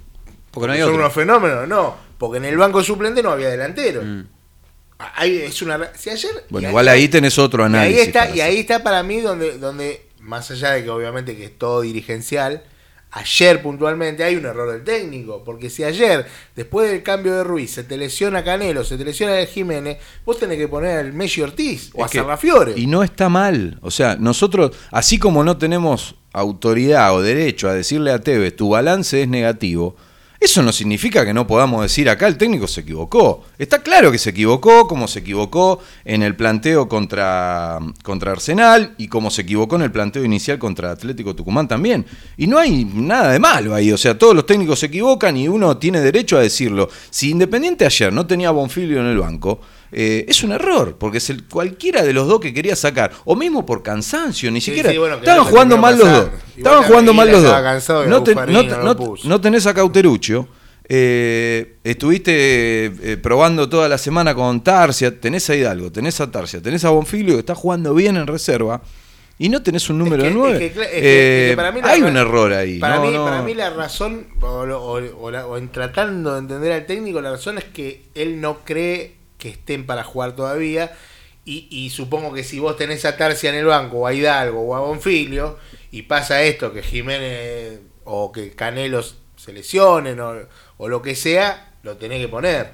[0.51, 1.01] Porque no hay ¿Son otro.
[1.01, 1.67] unos fenómenos?
[1.67, 4.01] No, porque en el banco suplente no había delantero.
[4.03, 4.27] Mm.
[5.15, 8.07] Ahí es una si ayer Bueno, igual ahí tenés otro y ahí análisis.
[8.07, 11.57] está y ahí está para mí donde donde más allá de que obviamente que es
[11.57, 12.63] todo dirigencial
[13.17, 16.25] ayer puntualmente hay un error del técnico porque si ayer
[16.55, 20.39] después del cambio de Ruiz se te lesiona Canelo se te lesiona el Jiménez vos
[20.39, 23.77] tenés que poner al Messi Ortiz o Es a Sarrafiore Y no está mal.
[23.81, 28.69] O sea, nosotros, así como no tenemos autoridad o derecho a decirle a Tevez tu
[28.69, 29.95] balance es negativo,
[30.39, 33.45] eso no significa que no podamos decir acá el técnico se equivocó.
[33.57, 39.07] Está claro que se equivocó, como se equivocó en el planteo contra, contra Arsenal y
[39.07, 42.05] como se equivocó en el planteo inicial contra Atlético Tucumán también.
[42.37, 43.91] Y no hay nada de malo ahí.
[43.91, 46.89] O sea, todos los técnicos se equivocan y uno tiene derecho a decirlo.
[47.09, 49.59] Si Independiente ayer no tenía Bonfilio en el banco,
[49.91, 53.35] eh, es un error, porque es el, cualquiera de los dos que quería sacar, o
[53.35, 54.91] mismo por cansancio, ni Sí, siquiera.
[54.91, 56.25] sí, bueno, que estaban jugando mal los dos.
[56.27, 59.25] Igual Estaban jugando mal los dos.
[59.25, 60.47] No, tenés a Cauteruccio.
[60.89, 66.61] eh, estuviste eh, probando toda la semana con Tarsia, tenés a Hidalgo, tenés a Tarsia,
[66.61, 68.81] tenés a Bonfilio que está jugando bien en reserva
[69.37, 71.71] y no tenés un número de es que cla- es que- es que Eh, para
[71.73, 72.79] mí la hay un error ahí.
[72.79, 73.25] Para, no, mí, no.
[73.25, 77.19] para mí la razón, o, o- o la- o en tratando de entender al técnico,
[77.21, 80.95] la razón es que él no cree que estén para jugar todavía.
[81.45, 84.61] Y, y supongo que si vos tenés a Tarsia en el banco, o a Hidalgo,
[84.61, 85.57] o a Bonfilio,
[85.91, 90.33] y pasa esto, que Jiménez o que Canelos se lesionen, o,
[90.77, 92.71] o lo que sea, lo tenés que poner.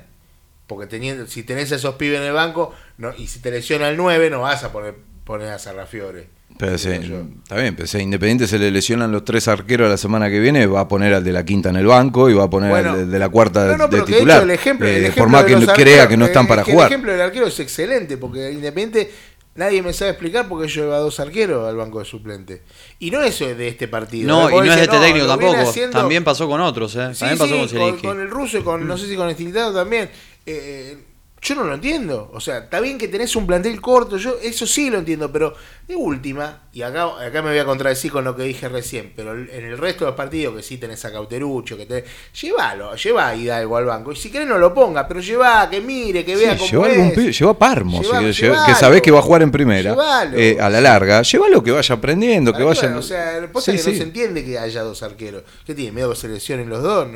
[0.67, 3.89] Porque teniendo, si tenés a esos pibes en el banco, no, y si te lesiona
[3.89, 6.29] el 9, no vas a poner, poner a Sarrafiore.
[6.57, 7.23] Pero yo.
[7.43, 10.39] está bien, pero si a Independiente se le lesionan los tres arqueros la semana que
[10.39, 12.69] viene, va a poner al de la quinta en el banco y va a poner
[12.69, 14.37] Bueno, al de, de la cuarta No, no, de pero que de titular.
[14.37, 16.45] hecho el ejemplo, Eh, el por ejemplo más de que arqueros, crea que no están
[16.45, 16.87] eh, para que jugar.
[16.87, 19.11] El ejemplo del arquero es excelente porque Independiente
[19.55, 22.61] nadie me sabe explicar por qué lleva dos arqueros al banco de suplente.
[22.99, 24.27] Y no eso es de este partido.
[24.27, 25.57] No, y Vos no es de este técnico tampoco.
[25.59, 27.09] haciendo- También pasó con otros, ¿eh?
[27.13, 29.27] Sí, También pasó sí, con con, con el ruso y con, no sé si con
[29.29, 30.09] Estilitado también.
[30.45, 30.97] Eh,
[31.43, 32.31] yo no lo entiendo.
[32.33, 35.53] O sea, está bien que tenés un plantel corto, yo eso sí lo entiendo, pero
[35.87, 39.33] de última, y acá, acá me voy a contradecir con lo que dije recién, pero
[39.33, 42.05] en el resto de los partidos que sí tenés a Cauterucho, que tenés,
[42.41, 44.13] llévalo, lleva a Hidalgo al banco.
[44.13, 46.97] Y si querés no lo ponga, pero lleva, que mire, que vea Sí, cómo es.
[46.97, 48.09] algún lleva a Parmo, si-
[48.41, 48.65] llevalo.
[48.65, 49.95] que sabés que va a jugar en primera,
[50.35, 52.95] eh, a la larga, llévalo que vaya aprendiendo, que vaya...
[52.97, 53.91] O sea, posta Sí, que sí.
[53.91, 55.43] no se entiende que haya dos arqueros.
[55.65, 55.91] ¿Qué tiene?
[55.91, 57.07] Miedo que se lesionen los dos.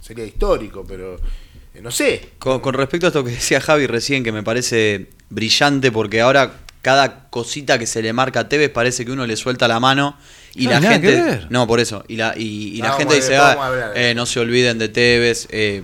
[0.00, 1.18] Sería histórico, pero
[1.82, 2.30] no sé.
[2.38, 6.52] Con, con respecto a esto que decía Javi recién, que me parece brillante, porque ahora
[6.82, 10.16] cada cosita que se le marca a Tevez parece que uno le suelta la mano
[10.54, 11.40] y No, la gente.
[11.50, 12.04] No, por eso.
[12.08, 15.48] Y la, y, y la gente dice, ah, eh, no se olviden de Tevez.
[15.50, 15.82] eh,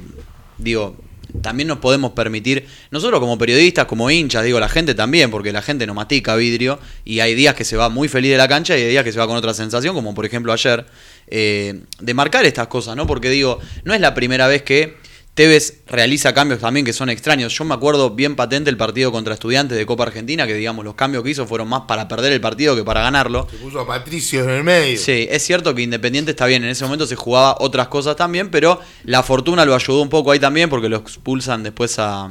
[0.59, 0.97] digo,
[1.43, 5.63] también nos podemos permitir, nosotros como periodistas, como hinchas, digo, la gente también, porque la
[5.63, 8.79] gente no matica vidrio y hay días que se va muy feliz de la cancha
[8.79, 10.87] y hay días que se va con otra sensación, como por ejemplo ayer,
[11.27, 13.07] eh, de marcar estas cosas, ¿no?
[13.07, 14.97] Porque digo, no es la primera vez que
[15.35, 17.53] Tevez realiza cambios también que son extraños.
[17.53, 20.95] Yo me acuerdo bien patente el partido contra estudiantes de Copa Argentina, que digamos los
[20.95, 23.49] cambios que hizo fueron más para perder el partido que para ganarlo.
[23.51, 24.97] Se puso a Patricio en el medio.
[24.97, 28.49] Sí, es cierto que Independiente está bien, en ese momento se jugaba otras cosas también,
[28.51, 32.31] pero la fortuna lo ayudó un poco ahí también porque lo expulsan después a,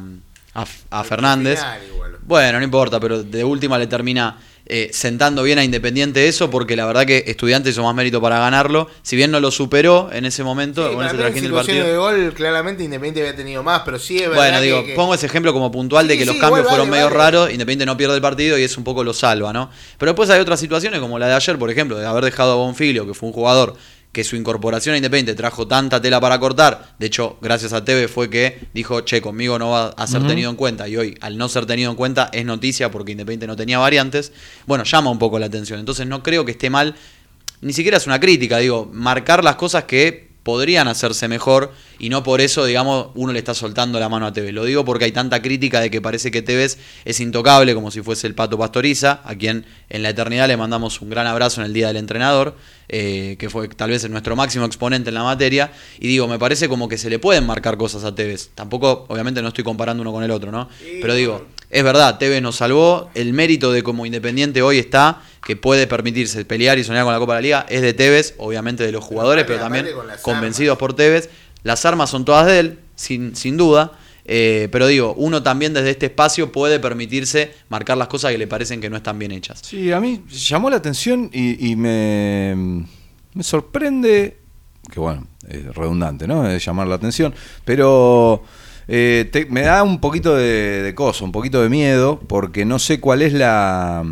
[0.53, 1.59] a, a Fernández.
[1.59, 2.19] Final.
[2.25, 6.75] Bueno, no importa, pero de última le termina eh, sentando bien a Independiente eso, porque
[6.75, 8.89] la verdad que Estudiante hizo más mérito para ganarlo.
[9.01, 12.33] Si bien no lo superó en ese momento, Sí, para ese en situaciones de gol,
[12.33, 15.51] claramente Independiente había tenido más, pero sí es verdad Bueno, digo, que- pongo ese ejemplo
[15.53, 17.17] como puntual de Sí, que los cambios fueron vale, medio vale.
[17.31, 19.69] raros, Independiente no pierde el partido y eso un poco lo salva, ¿no?
[19.97, 22.55] Pero después hay otras situaciones como la de ayer, por ejemplo, de haber dejado a
[22.55, 23.75] Bonfilio, que fue un jugador
[24.13, 28.07] que su incorporación a Independiente trajo tanta tela para cortar, de hecho, gracias a Teve
[28.07, 31.37] fue que dijo, che, conmigo no va a ser tenido en cuenta, y hoy, al
[31.37, 34.31] no ser tenido en cuenta, es noticia porque Independiente no tenía variantes,
[34.67, 36.95] bueno, llama un poco la atención, entonces no creo que esté mal.
[37.61, 42.23] Ni siquiera es una crítica, digo, marcar las cosas que podrían hacerse mejor y no
[42.23, 44.53] por eso, digamos, uno le está soltando la mano a Tevez.
[44.53, 48.01] Lo digo porque hay tanta crítica de que parece que Tevez es intocable, como si
[48.01, 51.67] fuese el Pato Pastoriza, a quien en la eternidad le mandamos un gran abrazo en
[51.67, 52.55] el Día del Entrenador,
[52.89, 55.71] eh, que fue tal vez nuestro máximo exponente en la materia.
[55.99, 58.49] Y digo, me parece como que se le pueden marcar cosas a Tevez.
[58.55, 60.69] Tampoco, obviamente, no estoy comparando uno con el otro, ¿no?
[61.01, 63.09] Pero digo, es verdad, Tevez nos salvó.
[63.15, 67.19] El mérito de como Independiente hoy está, que puede permitirse pelear y soñar con la
[67.19, 69.87] Copa de la Liga, es de Tevez, obviamente de los jugadores, pero también
[70.21, 71.29] convencidos por Tevez.
[71.63, 73.93] Las armas son todas de él, sin, sin duda.
[74.25, 78.47] eh, pero digo, uno también desde este espacio puede permitirse marcar las cosas que le
[78.47, 79.59] parecen que no están bien hechas.
[79.63, 82.85] Sí, a mí llamó la atención y, me,
[83.33, 84.37] me sorprende,
[84.91, 86.47] que bueno, es redundante, ¿no?
[86.49, 87.33] Es llamar la atención,
[87.65, 88.43] pero
[88.87, 92.99] eh, me da un poquito de, de cosa, un poquito de miedo, porque no sé
[93.01, 94.03] cuál es la,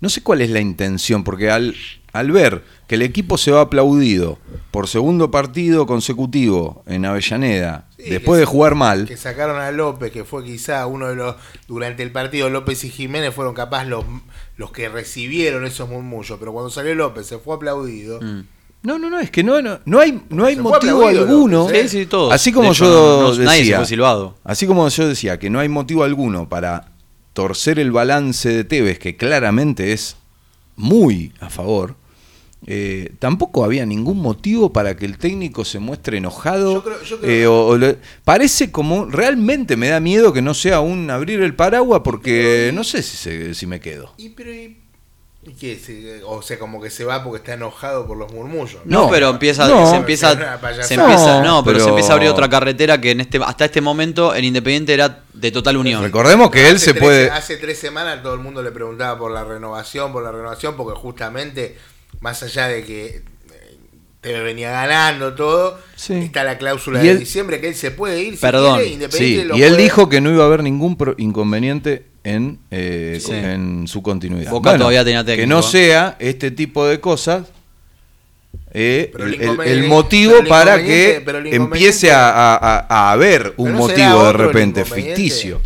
[0.00, 1.74] no sé cuál es la intención, porque al,
[2.14, 4.38] al ver que el equipo se va aplaudido
[4.70, 10.10] por segundo partido consecutivo en Avellaneda, Sí, después de jugar mal, Que sacaron a López,
[10.12, 11.34] que fue quizá uno de los.
[11.68, 14.04] Durante el partido, López y Jiménez fueron capaz los,
[14.56, 16.38] los que recibieron esos murmullos.
[16.38, 18.20] Pero cuando salió López, se fue aplaudido.
[18.20, 18.44] Mm.
[18.82, 21.62] No, no, no, es que no, no, no hay, no hay Se motivo alguno.
[21.64, 21.88] López, ¿eh?
[21.88, 22.32] Sí, sí, todos.
[22.32, 24.36] Así como hecho, yo no- no- nadie se decía, fue silbado.
[24.44, 26.92] así como yo decía que no hay motivo alguno para
[27.32, 30.16] torcer el balance de Tevez, que claramente es
[30.76, 31.96] muy a favor,
[32.66, 36.72] eh, tampoco había ningún motivo para que el técnico se muestre enojado.
[36.74, 40.32] Yo creo- yo creo eh, que- o- o le- parece como, realmente me da miedo
[40.32, 44.12] que no sea un abrir el paraguas porque no sé si, se- si me quedo.
[44.16, 44.52] Y pero.
[44.52, 44.78] ¿y,
[45.46, 46.22] y qué?
[46.26, 48.78] O sea, como que se va porque está enojado por los murmullos.
[48.86, 49.90] No, No, pero empieza, no.
[49.90, 50.30] se empieza,
[50.82, 53.66] se empieza, No, no, pero, se empieza a abrir otra carretera que en este, hasta
[53.66, 56.02] este momento en Independiente era de total unión.
[56.02, 57.30] Recordemos que él se tres- puede...
[57.30, 60.98] Hace tres semanas todo el mundo le preguntaba por la renovación, por la renovación, porque
[60.98, 61.76] justamente,
[62.24, 63.22] más allá de que eh,
[64.22, 66.14] te venía ganando todo, Sí.
[66.14, 68.34] está la cláusula Y de él- diciembre que él se puede ir.
[68.36, 70.62] si Perdón, quiere, Independiente Sí, lo y él puede- dijo que no iba a haber
[70.62, 73.32] ningún pro- inconveniente en, eh, Sí.
[73.32, 74.50] en su continuidad.
[74.50, 75.42] Boca todavía tenía técnico.
[75.42, 77.44] Que no sea este tipo de cosas
[78.72, 79.12] eh,
[79.66, 84.32] el motivo el para que empiece a, a- a- a haber un no motivo de
[84.32, 85.60] repente ficticio.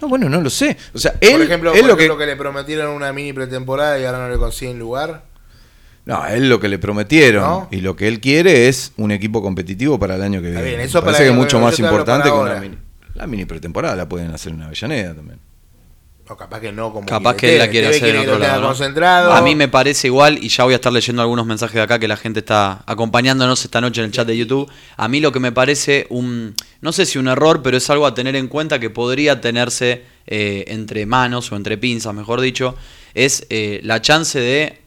[0.00, 0.76] No, bueno, no lo sé.
[0.94, 2.08] O sea, él, por ejemplo, él por lo que...
[2.24, 2.26] que...
[2.26, 5.24] le prometieron una mini pretemporada y ahora no le consiguen lugar.
[6.04, 7.68] No, él lo que le prometieron ¿No?
[7.70, 10.62] y lo que él quiere es un equipo competitivo para el año que viene.
[10.64, 12.76] bien, eso Me parece para- que es mucho más importante que una mini,
[13.14, 15.38] la mini pretemporada la pueden hacer en Avellaneda también.
[16.28, 18.60] O capaz que no como Capaz quiere que él la quiere hacer en otro lado.
[18.62, 18.66] ¿no?
[18.68, 19.32] concentrado.
[19.32, 21.98] A mí me parece igual, y ya voy a estar leyendo algunos mensajes de acá
[21.98, 24.70] que la gente está acompañándonos esta noche en el chat de YouTube.
[24.96, 28.06] A mí lo que me parece un, no sé si un error, pero es algo
[28.06, 32.76] a tener en cuenta que podría tenerse eh, entre manos o entre pinzas, mejor dicho,
[33.14, 34.80] es eh, la chance de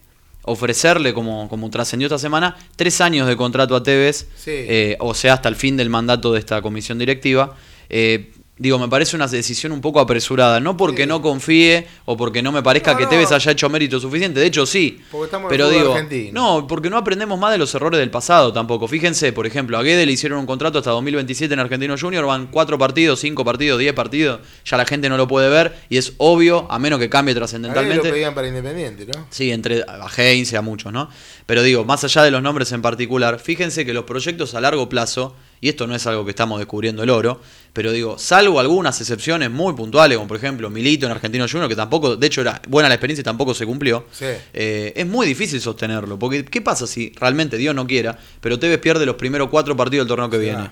[0.45, 4.51] ofrecerle, como, como trascendió esta semana, tres años de contrato a Tevez, Sí.
[4.51, 7.55] eh, o sea, hasta el fin del mandato de esta comisión directiva.
[7.89, 11.07] Eh, digo, me parece una decisión un poco apresurada, no porque Sí.
[11.09, 13.09] no confíe o porque no me parezca No, que no.
[13.09, 15.93] Tevez haya hecho mérito suficiente, de hecho sí, Porque estamos en pero el fútbol digo,
[15.95, 16.31] argentino.
[16.61, 18.87] no, porque no aprendemos más de los errores del pasado tampoco.
[18.87, 22.47] Fíjense, por ejemplo, a Guede le hicieron un contrato hasta 2027 en Argentino Junior, van
[22.47, 26.13] cuatro partidos, cinco partidos, diez partidos, ya la gente no lo puede ver y es
[26.17, 28.09] obvio, a menos que cambie A ver, lo trascendentalmente.
[28.09, 29.27] pedían para Independiente, ¿no?
[29.31, 31.09] Sí, entre a Heinz y a muchos, ¿no?
[31.45, 34.87] Pero digo, más allá de los nombres en particular, fíjense que los proyectos a largo
[34.87, 37.41] plazo, y esto no es algo que estamos descubriendo el oro,
[37.73, 41.75] pero digo, salvo algunas excepciones muy puntuales, como por ejemplo Milito en Argentino Junior, que
[41.75, 44.25] tampoco, de hecho era buena la experiencia y tampoco se cumplió, Sí.
[44.53, 46.17] eh, es muy difícil sostenerlo.
[46.19, 50.05] Porque, ¿qué pasa si realmente Dios no quiera, pero Tevez pierde los primeros cuatro partidos
[50.05, 50.69] del torneo que viene?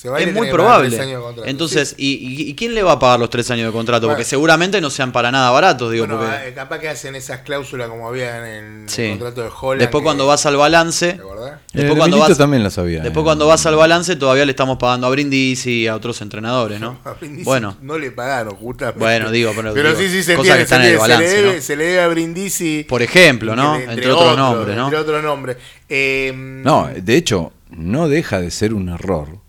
[0.00, 0.96] Se va y Es muy probable.
[0.96, 1.44] contrato.
[1.44, 2.18] Entonces, Sí.
[2.22, 4.06] ¿y, quién le va a pagar los tres años de contrato?
[4.06, 4.14] Bueno.
[4.16, 6.50] Porque seguramente no sean para nada baratos, digo, Bueno, porque...
[6.50, 8.44] eh, capaz que hacen esas cláusulas como había en
[8.84, 9.08] el Sí.
[9.10, 9.80] contrato de Holland.
[9.80, 11.50] Después que- cuando vas al balance, ¿Te acordás?
[11.54, 13.02] Eh, Después de cuando vas- también la sabía.
[13.02, 13.24] Después eh.
[13.24, 17.00] cuando vas al balance todavía le estamos pagando a Brindisi y a otros entrenadores, ¿no?
[17.04, 19.00] A Brindisi Bueno, No le pagaron, justamente.
[19.00, 20.58] Bueno, digo, pero digo, sí, sí, se cosas entiende.
[20.58, 21.00] que están se, en el.
[21.00, 21.60] Se balance, le debe, ¿no?
[21.62, 22.86] se le debe a Brindisi.
[22.88, 23.74] por ejemplo, ¿no?
[23.74, 24.84] entre- Entre, otros nombres, ¿no?
[24.84, 25.56] Entre otros nombres.
[25.88, 29.40] Eh, No, de hecho, no deja de ser un error.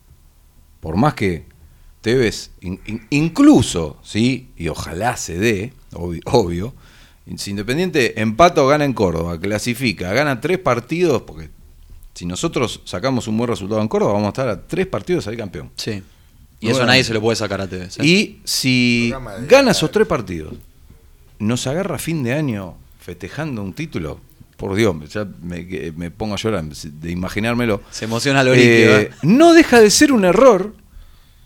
[0.80, 1.46] Por más que
[2.02, 4.50] Tevez, in- in- incluso, ¿sí?
[4.56, 6.74] Y ojalá se dé, obvio, obvio,
[7.38, 11.50] si Independiente empata o gana en Córdoba, clasifica, gana tres partidos, porque
[12.15, 15.39] si nosotros sacamos un buen resultado en Córdoba, vamos a estar a tres partidos salir
[15.39, 15.70] campeón.
[15.76, 16.02] Sí.
[16.62, 16.78] Y Bueno.
[16.78, 18.00] eso nadie se lo puede sacar a Tevez.
[18.00, 18.06] ¿eh?
[18.06, 19.13] Y si
[19.48, 20.54] gana esos tres partidos,
[21.38, 24.20] nos agarra a fin de año festejando un título,
[24.60, 27.82] por Dios, ya me, que- me pongo a llorar de imaginármelo.
[27.89, 30.74] Se emociona Loriquio, Eh, no deja de ser un error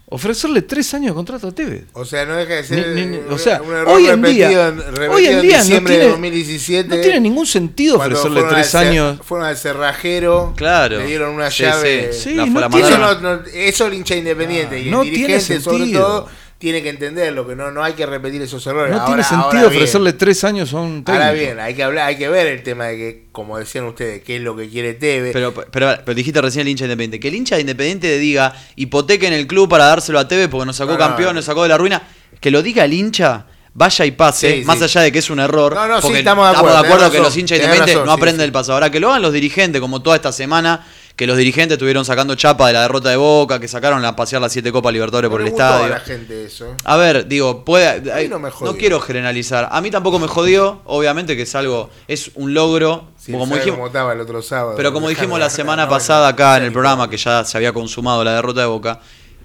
[0.10, 1.86] ofrecerle tres años de contrato a Tevez.
[1.94, 4.06] O sea, no deja de ser Ni- ni- ni- un- o sea, un error hoy
[4.08, 6.96] en repetido, día, repetido hoy en día no diciembre tiene, de 2017.
[6.96, 9.20] no tiene ningún sentido ofrecerle tres al años.
[9.24, 10.54] Fueron al cerrajero.
[10.56, 11.00] Claro.
[11.00, 12.14] Le dieron una Sí, llave.
[12.14, 12.20] sí.
[12.32, 15.18] Sí, La- no tiene- Eso, no, no- eso el hincha independiente y el no tiene
[15.18, 16.02] dirigente, sobre sentido.
[16.06, 16.30] todo,
[16.64, 18.92] tiene que entenderlo, que no, no hay que repetir esos errores.
[18.92, 21.12] No Ahora- tiene sentido bien, ofrecerle tres años a un técnico.
[21.26, 24.24] Ahora bien, hay que hablar, hay que ver el tema de que, como decían ustedes,
[24.24, 25.34] qué es lo que quiere Tevez.
[25.34, 27.20] Pero, pero, pero dijiste recién el hincha independiente.
[27.20, 30.94] Que el hincha independiente diga hipotequen el club para dárselo a Tevez porque nos sacó
[30.94, 31.06] No, no.
[31.06, 32.02] campeón, nos sacó de la ruina.
[32.40, 34.86] Que lo diga el hincha, vaya y pase, Sí, más sí.
[34.86, 35.74] allá de que es un error.
[35.76, 38.38] No, no, sí, estamos de acuerdo, tenés que razón, los hinchas independientes razón, no aprenden
[38.38, 38.42] sí.
[38.44, 38.74] del pasado.
[38.76, 42.36] Ahora que lo hagan los dirigentes, como toda esta semana, que los dirigentes estuvieron sacando
[42.36, 45.32] chapa de la derrota de Boca, que sacaron a pasear las siete Copas Libertadores No
[45.32, 45.90] por el gustó a estadio.
[45.90, 46.72] la gente eso.
[46.72, 46.76] ¿eh?
[46.84, 49.70] A ver, digo, puede, mí no me no, quiero generalizar.
[49.72, 53.10] A mí tampoco me jodió, obviamente que es algo, es un logro.
[53.18, 54.74] Sí, como dijimos, estaba el otro sábado.
[54.76, 58.24] pero como dijimos la semana pasada acá en el programa, que ya se había consumado
[58.24, 59.00] la derrota de Boca,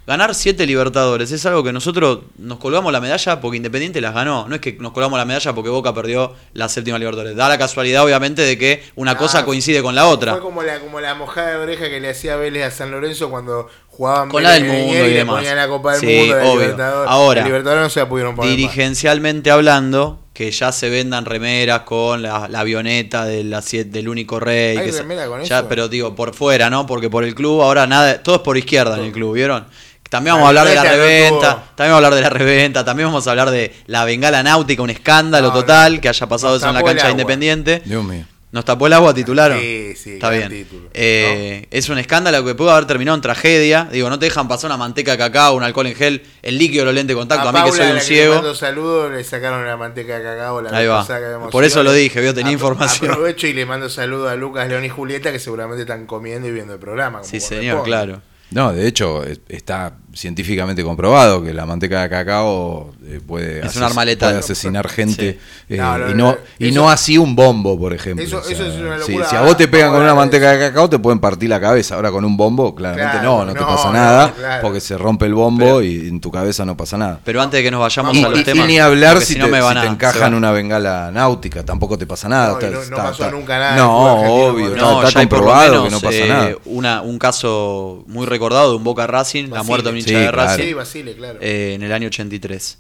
[0.09, 4.49] ganar siete Libertadores es algo que nosotros nos colgamos la medalla porque Independiente las ganó.
[4.49, 7.37] No es que nos colgamos la medalla porque Boca perdió la séptima Libertadores.
[7.37, 10.33] Da la casualidad, obviamente, de que una Ah, cosa coincide con la otra.
[10.33, 13.31] Fue como la, como la mojada de oreja que le hacía Vélez a San Lorenzo
[13.31, 15.37] cuando jugaban Con la del mundo y le demás.
[15.37, 16.61] ponían la Copa del Sí, Mundo, la obvio.
[16.63, 17.11] Libertadores.
[17.13, 18.57] Ahora, Libertadores no se la pudieron poner más.
[18.57, 24.39] Dirigencialmente hablando, que ya se vendan remeras con la, la avioneta de la del único
[24.41, 24.77] rey.
[24.77, 25.69] ¿Hay que se- remera con ya, eso?
[25.69, 26.87] Pero digo, por fuera, ¿no?
[26.87, 29.67] Porque por el club ahora nada, todo es por izquierda en el club, ¿vieron?
[30.09, 32.85] También vamos a La hablar de la reventa también vamos a hablar de la reventa,
[32.85, 36.01] también vamos a hablar de la bengala náutica, un escándalo No, total no.
[36.01, 37.11] que haya pasado eso en la cancha de.
[37.13, 37.83] Independiente.
[37.85, 38.25] Dios mío.
[38.51, 39.61] Nos tapó el agua, titularon.
[39.61, 40.49] Sí, sí, Está bien.
[40.49, 43.87] título, Eh, Es un escándalo que pudo haber terminado en tragedia.
[43.93, 46.87] Digo, no te dejan pasar una manteca de cacao, un alcohol en gel, el líquido
[46.87, 47.47] lo lente de contacto.
[47.47, 48.33] A, mí que soy a un la que ciego.
[48.37, 50.63] le mando saludos, le sacaron la manteca de cacao.
[50.63, 51.07] La Ahí va.
[51.07, 53.11] que Por eso lo dije, vio, tenía Apro- información.
[53.11, 56.53] Aprovecho y le mando saludos a Lucas, León y Julieta que seguramente están comiendo y
[56.53, 57.19] viendo el programa.
[57.19, 57.85] como Sí, señor, corresponde.
[57.85, 58.23] claro.
[58.51, 63.77] No, de hecho, es- está científicamente comprobado que la manteca de cacao eh, puede, Es
[63.77, 63.93] letal.
[64.19, 65.39] puede asesinar gente
[65.69, 65.75] Sí.
[65.75, 68.25] eh, No, no, y, no, no, y eso- no así un bombo, por ejemplo.
[68.25, 69.29] Eso- O sea, eso es una locura.
[69.29, 71.95] si a vos te pegan con una manteca de cacao te pueden partir la cabeza.
[71.95, 74.63] Ahora con un bombo, claramente Claro, no, no, te pasa nada claro.
[74.63, 77.21] porque se rompe el bombo y en tu cabeza no pasa nada.
[77.25, 78.67] Pero antes de que nos vayamos Y, a los y- y temas.
[78.67, 81.65] ni hablar si, no te, me si van te a- se encajan una bengala náutica,
[81.65, 82.49] tampoco te pasa nada.
[82.49, 86.01] No, y Está- no- está- pasó está- nunca nada No, obvio, está, comprobado que no
[86.01, 87.03] pasa eh, nada.
[87.03, 90.21] Un caso muy recordado de un Boca Racing, la muerte de un hincha Sí, de
[90.23, 90.37] claro.
[90.37, 90.63] Racing.
[90.65, 91.39] Sí, Basile, claro.
[91.43, 92.79] eh, en el año 83.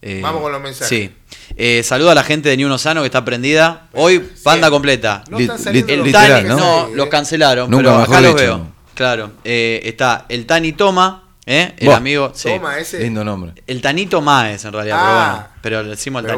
[0.00, 0.88] Eh, Vamos con los mensajes.
[0.88, 1.10] Sí.
[1.56, 3.88] Eh, saludo a la gente de Uno Sano que está prendida.
[3.94, 4.70] Hoy, banda Sí.
[4.70, 5.24] completa.
[5.28, 6.56] No están saliendo li- los Tani- ¿no?
[6.56, 8.66] no, los cancelaron, Nunca pero acá los veo.
[8.94, 9.32] Claro.
[9.44, 11.72] eh, está el Tani Toma, ¿Eh?
[11.78, 12.30] El amigo.
[12.34, 12.48] sí.
[12.50, 13.00] Toma ese.
[13.00, 13.54] Lindo nombre.
[13.66, 15.06] El Tanito Maes, en realidad, Ah.
[15.08, 15.58] pero bueno.
[15.62, 16.36] Pero le decimos el el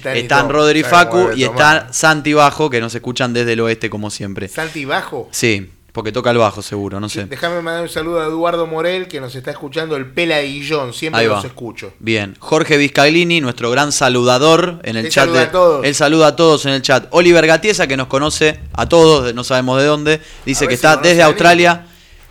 [0.00, 4.10] Tanito, Están Rodri Facu y está Santi Bajo, que nos escuchan desde el oeste, como
[4.10, 4.48] siempre.
[4.48, 5.28] Santi Bajo.
[5.30, 7.24] Sí, porque toca el bajo, seguro, no sé.
[7.24, 10.92] Déjame mandar un saludo a Eduardo Morel, que nos está escuchando, el Pela de Guillón.
[10.94, 11.92] Siempre los escucho.
[11.98, 15.24] Bien, Jorge Vizcaglini, nuestro gran saludador en el Él chat.
[15.24, 15.84] saluda de- a todos.
[15.84, 17.08] Él saluda a todos en el chat.
[17.10, 21.24] Oliver Gatiesa, que nos conoce a todos, no sabemos de dónde, dice que está desde
[21.24, 21.86] Australia.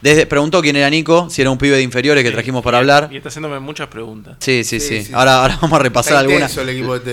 [0.08, 3.10] Desde, preguntó quién era Nico, si era un pibe de inferiores que trajimos para hablar.
[3.12, 4.38] Y está haciéndome muchas preguntas.
[4.40, 5.04] Sí, sí, Sí, sí.
[5.06, 5.12] sí.
[5.14, 6.52] Ahora, ahora vamos a repasar algunas.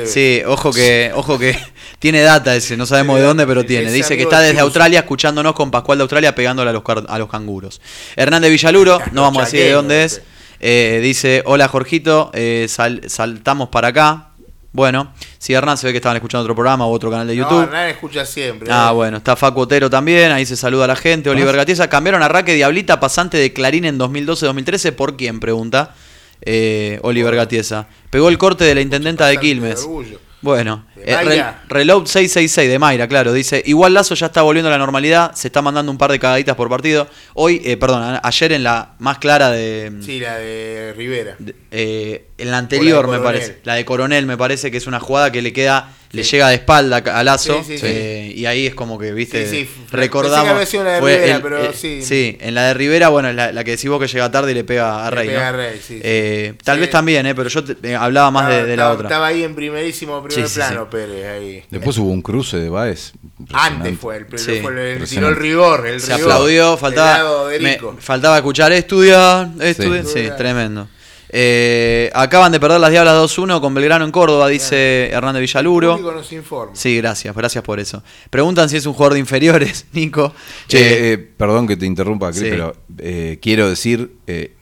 [0.07, 1.59] Sí, ojo que, ojo que
[1.99, 3.91] tiene data ese, no sabemos Sí, de dónde, pero tiene.
[3.91, 4.61] Dice que está desde.
[4.61, 7.81] Australia escuchándonos con Pascual de Australia pegándole a los, a los canguros.
[8.17, 10.13] Hernández Villaluro, no vamos a decir de dónde es.
[10.15, 10.25] este.
[10.61, 14.29] eh, dice, hola Jorgito, eh, sal- saltamos para acá.
[14.75, 17.43] Bueno, si Hernán se ve que estaban escuchando otro programa u otro canal de No,
[17.45, 17.63] YouTube.
[17.63, 18.69] Hernán escucha siempre.
[18.73, 18.95] Ah, ¿eh?
[18.95, 21.31] bueno, está Facu Otero también, ahí se saluda a la gente.
[21.31, 25.39] Oliver Gatiesa, cambiaron a Raque Diablita, pasante de Clarín en 2012-2013, ¿por quién?
[25.39, 25.95] Pregunta
[26.43, 27.87] eh, Oliver Gatiesa.
[28.11, 29.83] Pegó el corte de la intendenta de de Quilmes.
[29.83, 30.19] orgullo.
[30.45, 31.17] Bueno, eh.
[31.17, 35.35] Rel- Reload 666 de Mayra, claro, dice, igual Lazo ya está volviendo a la normalidad,
[35.35, 37.09] se está mandando un par de cagaditas por partido.
[37.33, 39.91] Hoy, eh, perdón, ayer en la más clara de...
[40.03, 41.37] Sí, la de Rivera.
[41.39, 43.59] de- eh, en la anterior, la me parece.
[43.65, 46.55] La de Coronel, me parece que es una jugada que le queda, le llega de
[46.55, 47.63] espalda a Lazo.
[47.65, 47.87] Sí, sí, sí.
[47.89, 50.45] eh, y ahí es como que, viste, Sí, sí, recordamos.
[50.45, 52.03] que había sido la de fue Rivera, pero sí.
[52.03, 54.55] Sí, en la de Rivera, bueno, la, la que decís vos que llega tarde y
[54.55, 55.29] le pega a Le Rey.
[55.29, 55.47] pega ¿no?
[55.47, 56.01] a Rey, sí, sí.
[56.03, 56.81] Eh, Tal Sí.
[56.81, 59.09] vez también, eh, pero yo te- eh, hablaba más de, Estaba- de la estaba- otra.
[59.09, 60.89] Estaba ahí en primerísimo primer Sí, sí, plano, sí.
[60.91, 61.27] Pérez.
[61.27, 61.65] Ahí.
[61.71, 63.13] Después hubo un cruce de Baez.
[63.53, 64.49] Antes fue el, fue el-
[64.79, 65.07] el- Impresionante.
[65.15, 65.87] tiró el rigor.
[65.87, 70.05] El Se rigor aplaudió, faltaba, me- faltaba escuchar estudiar, estudiar.
[70.07, 70.29] Sí, Sí.
[70.37, 70.89] tremendo.
[71.37, 75.99] Eh, acaban de perder las Diablas 2-1 con Belgrano en Córdoba, dice Hernández El Villaluro.
[75.99, 76.77] nos informa.
[76.77, 78.05] Sí, gracias, gracias por eso.
[78.31, 80.33] Preguntan si es un jugador de inferiores, Nico.
[80.69, 82.47] Che, Eh, eh, perdón que te interrumpa, Cris, sí.
[82.51, 84.55] pero eh, quiero decir, eh,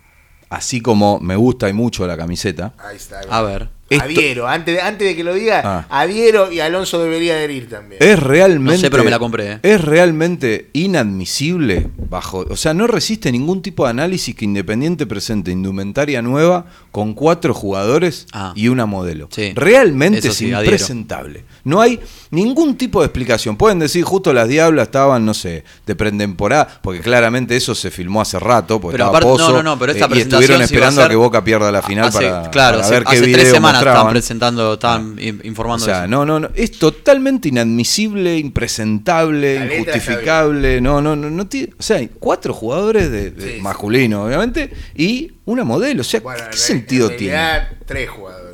[0.49, 3.21] así como me gusta y mucho la camiseta, Ahí está.
[3.29, 3.69] a ver.
[3.95, 4.49] Esto- Adhiero.
[4.49, 5.87] Antes de, antes de que lo diga, Ah.
[5.89, 8.03] adhiero y Alonso debería adherir también.
[8.03, 8.73] es realmente.
[8.75, 9.59] No sé, pero me la compré, eh.
[9.63, 12.45] Es realmente inadmisible bajo.
[12.51, 17.55] O sea, no resiste ningún tipo de análisis que Independiente presente indumentaria nueva con cuatro
[17.55, 18.53] jugadores Ah.
[18.55, 19.29] y una modelo.
[19.31, 19.53] Sí.
[19.55, 20.63] Realmente es sí, adhiero.
[20.65, 21.45] impresentable.
[21.65, 23.57] No hay ningún tipo de explicación.
[23.57, 28.21] Pueden decir, justo las diablas estaban, no sé, de pretemporada, porque claramente eso se filmó
[28.21, 30.43] hace rato, porque Pero estaba aparte- no, Pozo, no, no, pero esta eh, y presentación
[30.43, 33.05] estuvieron a esperando a que Boca pierda la final Hace- para, claro, para hace, ver
[33.05, 34.13] qué hace video tres semanas estaban mostraban.
[34.13, 36.09] presentando, estaban in- informando O sea, eso.
[36.09, 41.83] no, no, no, es totalmente inadmisible, impresentable, La injustificable, no, no, no, no tiene- o
[41.83, 43.61] sea, hay cuatro jugadores de, de Sí, sí.
[43.63, 47.85] masculino, obviamente, y una modelo, o sea, Bueno, ¿qué en sentido realidad, tiene?
[47.87, 48.52] Tres jugadores.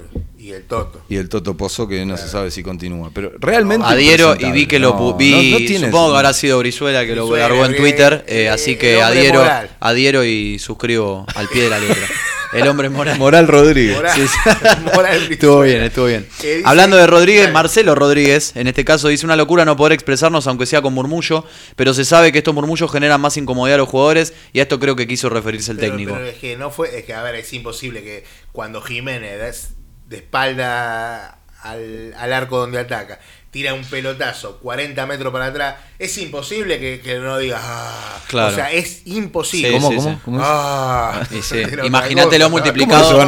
[0.49, 1.03] Y el Toto.
[1.11, 4.67] Y el Toto Pozo que no se sabe si continúa, pero realmente Adhiero y vi
[4.67, 7.77] que lo No, vi, no- no supongo que habrá sido Brizuela que lo largó en
[7.77, 9.71] Twitter, eh, eh, así que adhiero, moral.
[9.79, 12.07] adhiero y suscribo al pie de la letra.
[12.55, 13.19] El hombre moral.
[13.19, 13.95] Moral Rodríguez.
[13.95, 14.39] Moral- Sí, sí.
[14.95, 16.27] Moral estuvo bien, estuvo bien.
[16.39, 17.53] Dice- Hablando de Rodríguez.
[17.53, 21.45] Marcelo Rodríguez, en este caso, dice una locura no poder expresarnos aunque sea con murmullo,
[21.77, 24.81] pero se sabe que estos murmullos generan más incomodidad a los jugadores y a esto
[24.81, 26.15] creo que quiso referirse el Pero- técnico.
[26.15, 29.75] Pero es que no fue, es que a ver, es imposible que cuando Jiménez
[30.09, 33.19] de espalda al, al arco donde ataca,
[33.51, 38.53] tira un pelotazo 40 metros para atrás, es imposible que, que no digas, ah, Claro.
[38.53, 39.69] o sea, es imposible.
[39.71, 40.45] Sí, ¿Cómo, sí, cómo, sí.
[40.47, 41.23] Ah,
[41.85, 43.27] imagínatelo multiplicado.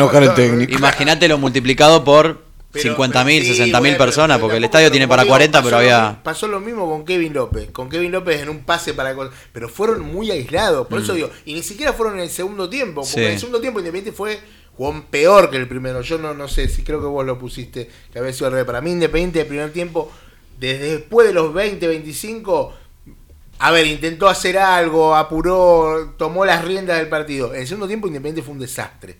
[0.68, 3.24] Imagínatelo multiplicado por Pero- 50.000, pero
[3.54, 6.20] sí, 60.000 bueno, personas, porque el estadio tiene para digo, 40, pasó pero había...
[6.22, 7.70] Pasó lo mismo con Kevin López.
[7.72, 9.14] Con Kevin López en un pase para.
[9.52, 10.86] Pero fueron muy aislados.
[10.86, 11.30] Por eso digo.
[11.46, 13.00] Y ni siquiera fueron en el segundo tiempo.
[13.02, 13.14] Porque Mm.
[13.18, 13.24] Sí.
[13.26, 14.38] en el segundo tiempo Independiente fue.
[14.80, 16.00] Jugó peor que el primero.
[16.00, 17.86] Yo no, no sé si creo que vos lo pusiste.
[18.10, 18.64] Que había sido al revés.
[18.64, 20.10] Para mí, Independiente el primer tiempo.
[20.58, 22.72] Desde después de los 20, 25.
[23.58, 27.52] A ver, intentó hacer algo, apuró, tomó las riendas del partido.
[27.54, 29.16] En el segundo tiempo Independiente fue un desastre.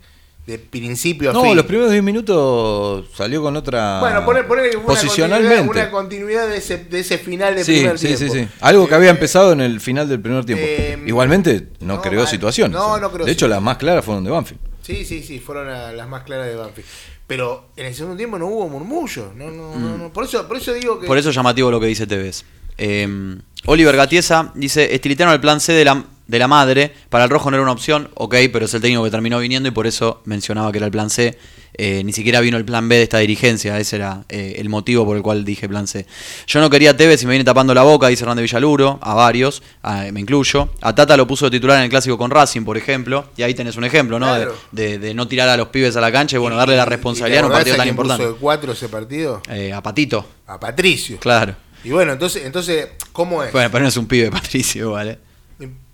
[0.46, 1.54] De principio a No, fin.
[1.54, 4.00] los primeros 10 minutos salió con otra.
[4.00, 5.56] Bueno, poner, poner una posicionalmente.
[5.58, 8.32] continuidad, una continuidad de ese, de ese final de Sí, primer sí, tiempo.
[8.34, 8.48] sí, sí.
[8.62, 10.64] Algo que había Eh, empezado en el final del primer tiempo.
[10.66, 12.28] eh, Igualmente no, no, creó mal.
[12.28, 12.72] situaciones.
[12.72, 13.50] No, no creó De hecho, situaciones.
[13.56, 14.60] las más claras fueron de Banfield.
[14.90, 16.88] Sí, sí, sí, fueron a- las más claras de Banfield.
[17.26, 19.32] Pero en el segundo tiempo no hubo murmullo.
[19.36, 20.12] No, no, no, no.
[20.12, 21.06] Por, eso, por eso digo que.
[21.06, 21.08] Mm.
[21.08, 22.44] Por eso es llamativo lo que dice Tevez.
[22.76, 23.36] Eh,
[23.66, 27.50] Oliver Gatiesa dice, estilitaron el plan C de la, de la madre, para el rojo
[27.50, 30.22] no era una opción, ok, pero es el técnico que terminó viniendo y por eso
[30.24, 31.38] mencionaba que era el plan C.
[31.82, 35.06] Eh, ni siquiera vino el plan B de esta dirigencia, ese era eh, el motivo
[35.06, 36.04] por el cual dije plan C.
[36.46, 39.14] Yo no quería a Tevez y me viene tapando la boca, dice Hernández Villaluro, a
[39.14, 40.68] varios, a- me incluyo.
[40.82, 43.54] A Tata lo puso de titular en el clásico con Racing, por ejemplo, y ahí
[43.54, 44.26] tenés un ejemplo, ¿no?
[44.34, 44.56] De- Claro.
[44.72, 46.84] De, de no tirar a los pibes a la cancha y bueno, darle la ¿Y-
[46.84, 48.32] y te responsabilidad en un partido a tan quién puso importante.
[48.34, 49.42] de cuatro ese partido?
[49.48, 51.18] Eh, a Patito, A Patricio.
[51.18, 51.54] claro.
[51.82, 53.52] Y bueno, entonces, entonces ¿cómo es?
[53.52, 55.18] Bueno, pero no es un pibe, Patricio, ¿vale?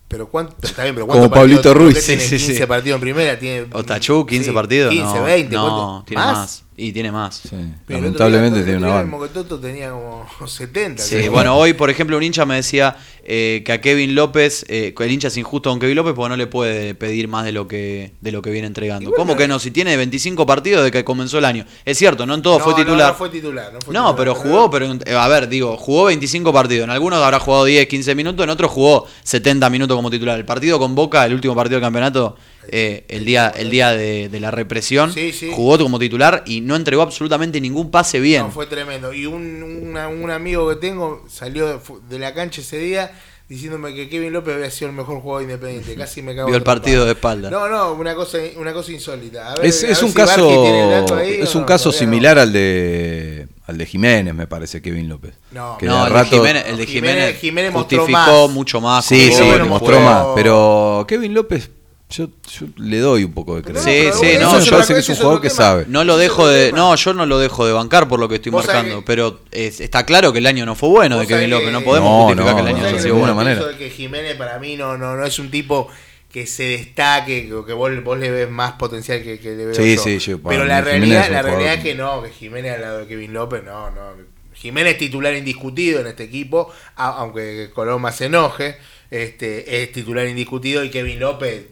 [0.09, 1.75] Pero cuánto, está bien, pero Como ¿cuántos partidos Pablito?
[1.75, 1.95] Ruiz.
[1.97, 2.23] ¿Qué tiene?
[2.23, 2.47] Sí, sí, sí.
[2.53, 4.93] 15 partidos en primera, tiene Otachú, 15 sí, partidos.
[4.93, 6.05] 15, no, 20, no, ¿cuánto?
[6.07, 6.66] tiene más?
[6.79, 7.37] Y tiene más.
[7.37, 7.57] Sí,
[7.87, 9.17] Pero lamentablemente tiene una día El banda.
[9.17, 11.03] Mocototo tenía como 70.
[11.03, 11.33] Sí, creo.
[11.33, 15.05] bueno, hoy, por ejemplo, un hincha me decía eh, que a Kevin López, eh, que
[15.05, 17.67] el hincha es injusto con Kevin López porque no le puede pedir más de lo
[17.67, 19.09] que de lo que viene entregando.
[19.09, 19.59] Bueno, ¿Cómo que no?
[19.59, 21.65] Si tiene 25 partidos desde que comenzó el año.
[21.87, 23.09] Es cierto, no en todo No, fue no, titular.
[23.09, 23.73] No, fue titular.
[23.73, 26.85] No, fue No, titular, pero jugó, pero eh, a ver, digo, jugó 25 partidos.
[26.85, 30.39] En algunos habrá jugado 10, 15 minutos, en otros jugó 70 minutos como titular.
[30.39, 32.37] El partido con Boca, el último partido del campeonato,
[32.71, 35.51] eh, el día, el día de, de la represión, Sí, sí.
[35.55, 38.43] jugó como titular y no entregó absolutamente ningún pase bien.
[38.43, 39.13] No, fue tremendo.
[39.13, 41.67] Y un, una- un amigo que tengo salió
[42.09, 43.11] de, la cancha ese día
[43.49, 45.95] diciéndome que Kevin López había sido el mejor jugador independiente.
[45.95, 47.49] Casi me cago Vio el partido de espalda.
[47.49, 49.53] No, no, una cosa, una cosa insólita.
[49.53, 52.39] A ver- Es, a es ver un si caso ahí es un no, caso similar
[52.41, 55.35] al de al de Jiménez, me parece, Kevin López.
[55.53, 55.77] No.
[55.79, 58.51] Que no, el, rato- de Jiménez, el de Jiménez- Jiménez, Jiménez mostró justificó más.
[58.55, 59.05] mucho más.
[59.07, 59.53] Sí, sí, jugó-
[60.01, 60.27] más.
[60.35, 61.71] Pero Kevin López,
[62.09, 63.83] yo, yo le doy un poco de crédito.
[63.83, 65.87] Sí, sí, no, yo parece que es un jugador que sabe.
[65.89, 66.71] No lo dejo de.
[66.73, 69.01] No, yo no lo dejo de bancar por lo que estoy marcando.
[69.01, 71.73] que- Pero es- está claro que el año no fue bueno de Kevin López.
[71.73, 73.35] No podemos No, justificar no, que el año de ninguna bueno.
[73.35, 73.67] manera.
[73.67, 75.89] de que Jiménez para mí no, no, no es un tipo
[76.33, 79.97] que se destaque, que vos, vos le ves más potencial que, que le veo Sí,
[79.97, 80.03] yo.
[80.03, 82.99] sí, yo, Pero la realidad, es la realidad es que- no, que Jiménez al lado
[83.01, 84.13] de Kevin López, no, no.
[84.55, 88.77] Jiménez es titular indiscutido en este equipo, aunque Coloma se enoje,
[89.11, 91.67] este, es titular indiscutido y Kevin López,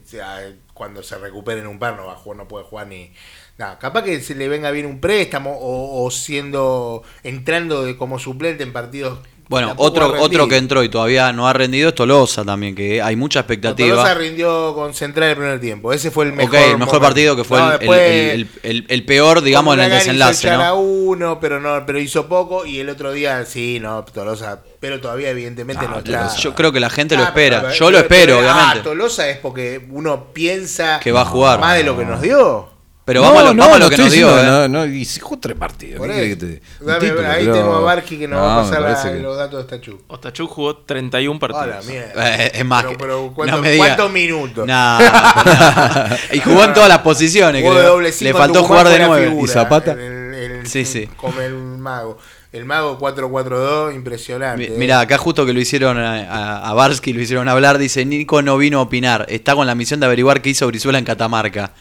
[0.72, 3.12] cuando se recupere en un par no va a jugar, no puede jugar ni
[3.58, 3.78] nada.
[3.78, 8.62] Capaz que se le venga bien un préstamo o, o siendo entrando de, como suplente
[8.62, 9.20] en partidos.
[9.48, 13.14] Bueno, otro, otro que entró y todavía no ha rendido es Tolosa también, que hay
[13.14, 13.96] mucha expectativa.
[13.96, 15.92] Tolosa rindió con Central el primer tiempo.
[15.92, 16.54] Ese fue el mejor.
[16.56, 17.00] el mejor momento.
[17.00, 19.96] partido que fue No, el, el- después, el- el- el peor, digamos, en el hizo
[19.96, 20.76] desenlace, a ¿no?
[20.80, 22.64] uno, pero no, pero hizo poco.
[22.64, 24.60] Y el otro día, sí, no, Tolosa.
[24.80, 26.34] Pero todavía, evidentemente, Ah, no está.
[26.36, 27.60] Yo creo que la gente lo Ah, espera.
[27.62, 28.78] pero- Yo lo pero- espero, pero- obviamente.
[28.80, 31.60] Ah, Tolosa es porque uno piensa Que va a jugar.
[31.60, 32.73] más de lo que nos dio.
[33.06, 34.28] Pero vamos, a lo, vamos a lo que estoy nos dio.
[34.34, 34.68] diciendo, ¿eh?
[34.70, 35.98] No, no, y si jugó tres partidos.
[35.98, 36.40] Por ¿qué querés eso.
[36.40, 38.80] que te- Dame, título, ahí pero- tenemos a Barqui que nos va a No, pasar
[38.82, 40.00] la- parece que- los datos de esta chu.
[40.06, 41.86] Ostachuk jugó 31 A la partidos.
[41.86, 42.36] mierda.
[42.44, 44.66] Eh, es más Pero- pero no ¿cuánto- me diga- ¿Cuántos minutos?
[44.66, 46.16] Nah, nah.
[46.32, 47.62] y jugó en todas las posiciones.
[47.62, 48.00] Creo.
[48.00, 49.26] Le faltó jugar de nueve.
[49.28, 49.92] figura ¿Y Zapata?
[49.92, 51.06] el- Sí, sí.
[51.18, 52.16] Como el mago.
[52.52, 54.68] El mago 4-4-2, impresionante.
[54.68, 54.78] Mi- eh.
[54.78, 58.40] Mirá, acá justo que lo hicieron a, a, a Barsky, lo hicieron hablar, dice, Nico
[58.42, 61.72] no vino a opinar, está con la misión de averiguar qué hizo Brizuela en Catamarca.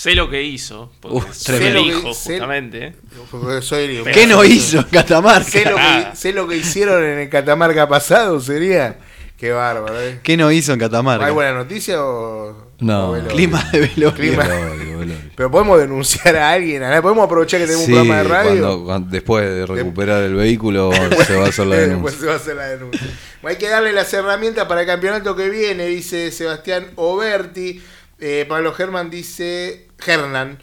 [0.00, 0.90] Sé lo que hizo.
[1.00, 2.94] Porque Uf, Sé lo que- hijo, sé- justamente.
[3.30, 4.04] Porque soy el hijo.
[4.10, 5.44] ¿Qué no hizo en Catamarca?
[5.50, 6.12] Sé lo, que, Ah.
[6.16, 8.96] sé lo que hicieron en el Catamarca pasado, sería.
[9.36, 10.20] Qué bárbaro, ¿eh?
[10.22, 11.26] ¿Qué no hizo en Catamarca?
[11.26, 12.70] ¿Hay buena noticia o.?
[12.80, 13.10] No.
[13.12, 13.26] o?
[13.28, 14.14] Clima de velorio.
[14.14, 14.44] Clima.
[14.46, 15.16] Velorio, velorio.
[15.36, 16.82] Pero podemos denunciar a alguien.
[17.02, 18.60] ¿Podemos aprovechar que tenemos Sí, un programa de radio?
[18.62, 20.90] cuando- cuando- después de recuperar el vehículo
[21.26, 21.94] se va a hacer la denuncia.
[22.10, 23.06] Después se va a hacer la denuncia.
[23.42, 27.82] Hay que darle las herramientas para el campeonato que viene, dice Sebastián Oberti.
[28.22, 29.86] Eh, Pablo Germán dice.
[30.06, 30.58] Hernán.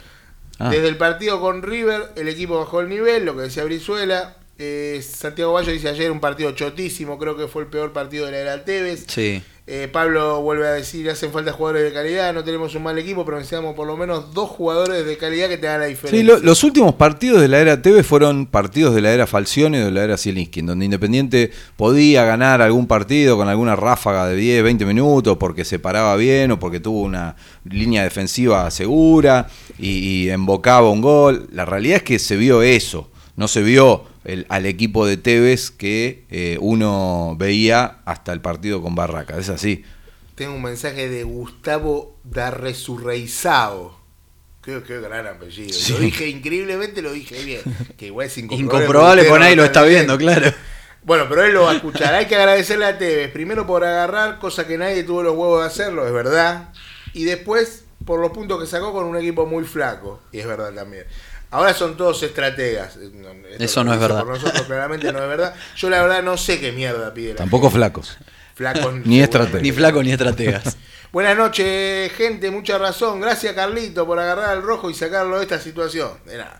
[0.59, 0.69] Ah.
[0.69, 4.37] Desde el partido con River, el equipo bajó el nivel, lo que decía Brizuela.
[4.57, 8.31] Eh, Santiago Bayo dice ayer un partido chotísimo, creo que fue el peor partido de
[8.31, 9.05] la era Tevez.
[9.07, 9.43] Sí.
[9.69, 13.25] Eh, Pablo vuelve a decir, hacen falta jugadores de calidad, no tenemos un mal equipo,
[13.25, 16.17] pero necesitamos por lo menos dos jugadores de calidad que te hagan la diferencia.
[16.17, 19.77] Sí, lo- los últimos partidos de la era TV fueron partidos de la era Falcioni
[19.79, 24.37] o de la era Zielinski, donde Independiente podía ganar algún partido con alguna ráfaga de
[24.37, 27.35] 10, 20 minutos porque se paraba bien o porque tuvo una
[27.69, 29.89] línea defensiva segura y,
[30.27, 31.49] y embocaba un gol.
[31.51, 35.71] La realidad es que se vio eso, no se vio el- al equipo de Tevez
[35.71, 39.83] que eh, uno veía hasta el partido con Barraca, es así.
[40.35, 43.97] Tengo un mensaje de Gustavo Darresurreizao.
[44.61, 45.73] Qué, qué gran apellido.
[45.73, 45.93] Sí.
[45.93, 47.61] Lo dije increíblemente, lo dije bien.
[47.97, 48.81] Que igual es incomprobable.
[48.83, 50.51] Incomprobable, por ahí no lo está viendo, claro.
[51.03, 52.13] Bueno, pero él lo va a escuchar.
[52.13, 53.31] Hay que agradecerle a Tevez.
[53.31, 56.69] Primero por agarrar, cosa que nadie tuvo los huevos de hacerlo, es verdad.
[57.13, 60.19] Y después por los puntos que sacó con un equipo muy flaco.
[60.33, 61.05] Y es verdad también.
[61.51, 62.97] Ahora son todos estrategas.
[62.97, 63.09] Eh,
[63.51, 64.19] esto Eso no es verdad.
[64.23, 65.55] Por nosotros claramente no es verdad.
[65.75, 67.77] Yo la verdad no sé qué mierda pide la Tampoco gente.
[67.79, 68.17] flacos.
[68.55, 69.61] Flacos Ni estrategas.
[69.61, 70.77] Ni flaco ni estrategas.
[71.13, 73.21] Buenas noches, gente, mucha razón.
[73.21, 76.11] Gracias, Carlito, por agarrar al rojo y sacarlo de esta situación.
[76.25, 76.59] De nada.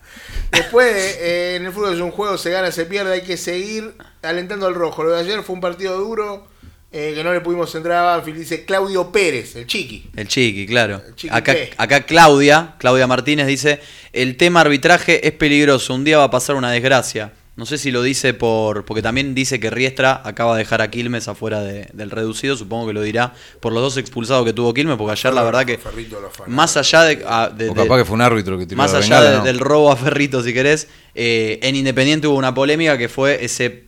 [0.50, 0.86] Después,
[1.20, 4.66] eh, en el fútbol es un juego, se gana, se pierde, hay que seguir alentando
[4.66, 5.04] al rojo.
[5.04, 6.46] Lo de ayer fue un partido duro,
[6.90, 8.38] eh, que no le pudimos entrar a Banfield.
[8.38, 10.08] Dice Claudio Pérez, el chiqui.
[10.16, 11.02] El chiqui, claro.
[11.06, 11.34] El chiqui
[11.76, 13.80] acá, Claudia, Claudia Martínez dice,
[14.12, 17.32] el tema arbitraje es peligroso, un día va a pasar una desgracia.
[17.56, 18.84] No sé si lo dice por.
[18.84, 22.56] porque también dice que Riestra acaba de dejar a Quilmes afuera de- del reducido.
[22.56, 25.66] Supongo que lo dirá por los dos expulsados que tuvo Quilmes, porque ayer la verdad
[25.66, 25.76] que.
[25.76, 26.54] Ferrito lo afana.
[26.54, 27.24] Más allá de.
[27.26, 29.36] a- de- O capaz que fue un árbitro que tiró más la allá bengala, de-
[29.38, 29.44] ¿no?
[29.44, 30.86] del robo a Ferrito, si querés,
[31.16, 33.82] eh, en Independiente hubo una polémica que fue ese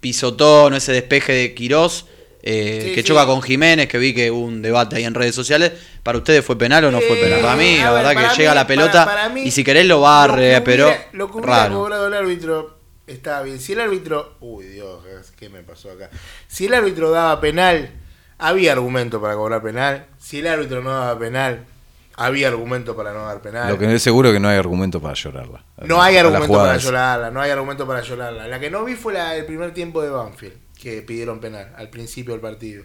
[0.00, 2.04] pisotón, ese despeje de Quirós
[2.42, 3.08] eh, Sí, que sí.
[3.08, 5.72] choca con Jiménez, que vi que hubo un debate ahí en redes sociales.
[6.02, 7.40] ¿Para ustedes fue penal o no fue penal?
[7.40, 9.86] Para mí, la ver, verdad que llega la pelota para- para mí, y si querés
[9.86, 11.74] lo barre, Lo pero Lo que hubiera raro.
[11.74, 13.58] cobrado el árbitro estaba bien.
[13.58, 14.34] Si el árbitro.
[14.40, 15.00] Uy, Dios,
[15.38, 16.10] ¿qué me pasó acá?
[16.46, 17.90] Si el árbitro daba penal,
[18.38, 20.06] había argumento para cobrar penal.
[20.18, 21.64] Si el árbitro no daba penal,
[22.16, 23.68] había argumento para no dar penal.
[23.70, 25.64] Lo que es seguro que no hay argumento para llorarla.
[25.84, 28.46] No hay argumento para llorarla, no hay argumento para llorarla.
[28.48, 31.88] La que no vi fue la del primer tiempo de Banfield, que pidieron penal al
[31.90, 32.84] principio del partido.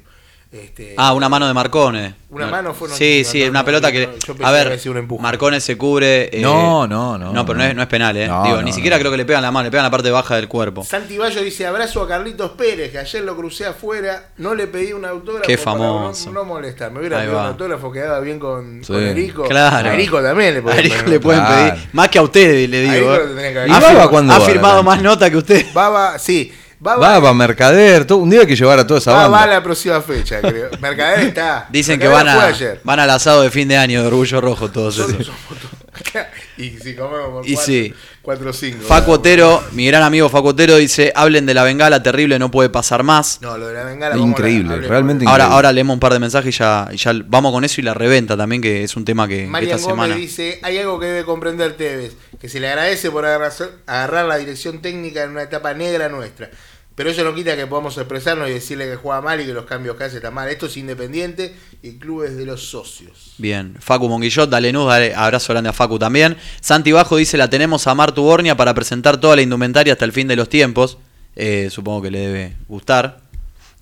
[0.51, 2.13] Este, Ah, una mano de Marcone.
[2.29, 2.51] Una No.
[2.51, 4.05] mano fue- no, Sí, no, sí, no, una no, pelota no, que.
[4.05, 5.19] no, yo pensé a que ver, sido un empuje.
[5.23, 6.25] Marcone se cubre.
[6.31, 7.69] eh, No, no, no, No, pero no no.
[7.71, 8.27] es, no es penal, ¿eh?
[8.27, 8.99] No, Digo, no, ni siquiera no.
[9.01, 10.83] creo que le pegan la mano, le pegan la parte baja del cuerpo.
[10.83, 14.93] Santi Bayo dice abrazo a Carlitos Pérez, que ayer lo crucé afuera, no le pedí
[14.93, 16.27] un autógrafo Qué para famoso.
[16.27, 16.91] no, no molestar.
[16.91, 18.93] Me hubiera Ahí pedido un autógrafo, quedaba bien con, Sí.
[18.93, 19.43] con Erico.
[19.45, 19.89] Claro.
[19.89, 21.73] A Erico también le A Erico poner le pueden Claro.
[21.73, 21.89] pedir.
[21.93, 23.15] Más que a ustedes, le A digo.
[23.15, 23.51] Erico ¿eh?
[23.53, 25.65] que haber- ¿Y Ha, Baba cuándo ha a firmado más nota que usted.
[25.73, 26.53] Baba, sí.
[26.83, 29.37] Baba, Baba, Mercader, todo, un día hay que llevar a toda esa Baba banda.
[29.37, 30.69] va a la próxima fecha, creo.
[30.81, 31.67] Mercader está.
[31.71, 32.81] Dicen que van a, ayer.
[32.83, 35.31] van al asado de fin de año de Orgullo Rojo todos esos.
[36.57, 37.93] y si comemos por Y cuatro, sí.
[38.21, 38.83] cuatro o cinco.
[38.85, 42.69] Facu Otero, mi gran amigo Facu Otero dice, hablen de la bengala terrible, no puede
[42.69, 43.39] pasar más.
[43.41, 44.17] No, lo de la bengala.
[44.17, 45.55] Increíble, realmente Ahora, increíble.
[45.55, 47.93] ahora leemos un par de mensajes y ya, y ya vamos con eso y la
[47.93, 50.15] reventa también, que es un tema que, que esta Gómez semana.
[50.15, 53.53] dice, hay algo que debe comprender Tevez, que se le agradece por agarrar,
[53.87, 56.49] agarrar la dirección técnica en una etapa negra nuestra.
[56.95, 59.65] Pero eso no quita que podamos expresarnos y decirle que juega mal y que los
[59.65, 60.47] cambios que hace están mal.
[60.49, 63.33] Esto es independiente y clubes de los socios.
[63.39, 66.37] Bien, Facu Monguillot, dale nuz, dale abrazo grande a Facu también.
[66.61, 70.11] Santi Bajo dice, la tenemos a Martu Bornia para presentar toda la indumentaria hasta el
[70.11, 70.99] fin de los tiempos.
[71.35, 73.22] Eh, supongo que le debe gustar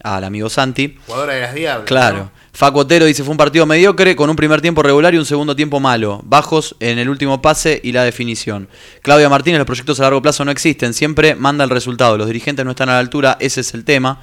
[0.04, 0.98] al amigo Santi.
[1.06, 1.88] Jugadora de las Diablas.
[1.88, 2.18] Claro.
[2.18, 2.32] ¿no?
[2.54, 5.56] Facu Otero dice, fue un partido mediocre con un primer tiempo regular y un segundo
[5.56, 6.22] tiempo malo.
[6.24, 8.68] Bajos en el último pase y la definición.
[9.02, 12.18] Claudia Martínez, los proyectos a largo plazo no existen, siempre manda el resultado.
[12.18, 14.22] Los dirigentes no están a la altura, ese es el tema.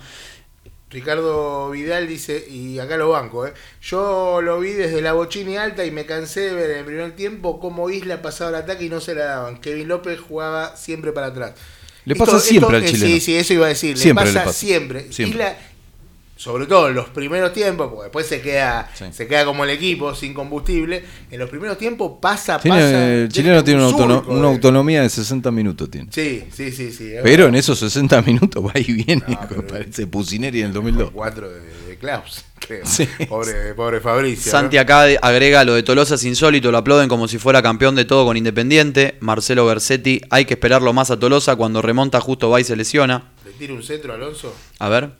[0.90, 3.52] Ricardo Vidal dice, y acá lo banco, ¿eh?
[3.82, 7.14] yo lo vi desde la bochini alta y me cansé de ver en el primer
[7.14, 9.60] tiempo cómo Isla pasaba el ataque y no se la daban.
[9.60, 11.52] Kevin López jugaba siempre para atrás.
[12.06, 13.14] Le pasa siempre al chileno.
[13.14, 13.98] Sí, sí, eso iba a decir.
[13.98, 14.58] Siempre le le pasa, pasa.
[14.58, 15.12] siempre.
[15.12, 15.38] Siempre.
[15.38, 15.58] Isla,
[16.38, 19.06] sobre todo en los primeros tiempos, porque después se queda, Sí.
[19.10, 21.04] se queda como el equipo sin combustible.
[21.32, 23.06] En los primeros tiempos pasa, Tiene- pasa.
[23.12, 24.52] el deja chileno tiene una, un surco, una eh.
[24.52, 25.90] autonomía de 60 minutos.
[25.90, 26.06] Tiene.
[26.12, 27.10] Sí, sí, sí, sí.
[27.24, 29.24] Pero en esos 60 minutos va y viene.
[29.26, 31.10] No, parece Pusineri en el 2002.
[31.10, 31.58] Cuatro de,
[31.88, 32.86] de Klaus, creo.
[32.86, 33.08] Sí.
[33.28, 34.52] Pobre, pobre Fabricio.
[34.52, 34.82] Santi ¿no?
[34.82, 38.04] acá de- agrega lo de Tolosa es insólito, lo aplauden como si fuera campeón de
[38.04, 39.16] todo con Independiente.
[39.18, 43.32] Marcelo Bersetti, hay que esperarlo más a Tolosa cuando remonta justo va y se lesiona.
[43.44, 44.54] ¿Le tira un centro, Alonso?
[44.78, 45.10] A ver.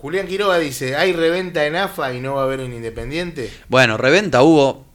[0.00, 3.50] Julián Quiroga dice, ¿hay reventa en AFA y no va a haber en Independiente?
[3.68, 4.86] Bueno, reventa hubo,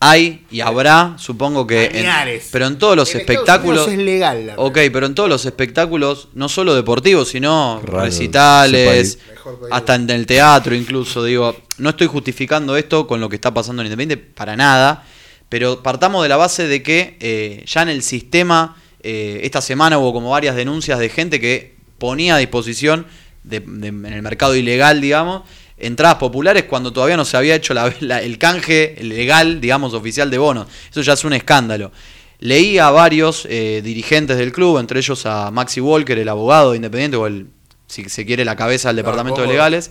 [0.00, 1.84] hay y habrá, supongo que...
[1.92, 3.86] en- pero en todos los En espectáculos...
[3.86, 4.46] Es legal.
[4.46, 9.18] la Ok, pero en todos los espectáculos, no solo deportivos, sino Raro recitales,
[9.70, 13.82] hasta en el teatro incluso, digo, no estoy justificando esto con lo que está pasando
[13.82, 15.04] en Independiente para nada,
[15.50, 19.98] pero partamos de la base de que eh, ya en el sistema, eh, esta semana
[19.98, 23.06] hubo como varias denuncias de gente que ponía a disposición
[23.42, 25.42] de- de- en el mercado ilegal, digamos,
[25.78, 30.30] entradas populares cuando todavía no se había hecho la- la- el canje legal, digamos, oficial
[30.30, 30.66] de bonos.
[30.90, 31.90] Eso ya es un escándalo.
[32.38, 36.76] Leí a varios eh, dirigentes del club, entre ellos a Maxi Walker, el abogado de
[36.76, 37.46] Independiente, o el,
[37.86, 39.90] si se quiere, la cabeza del departamento de legales,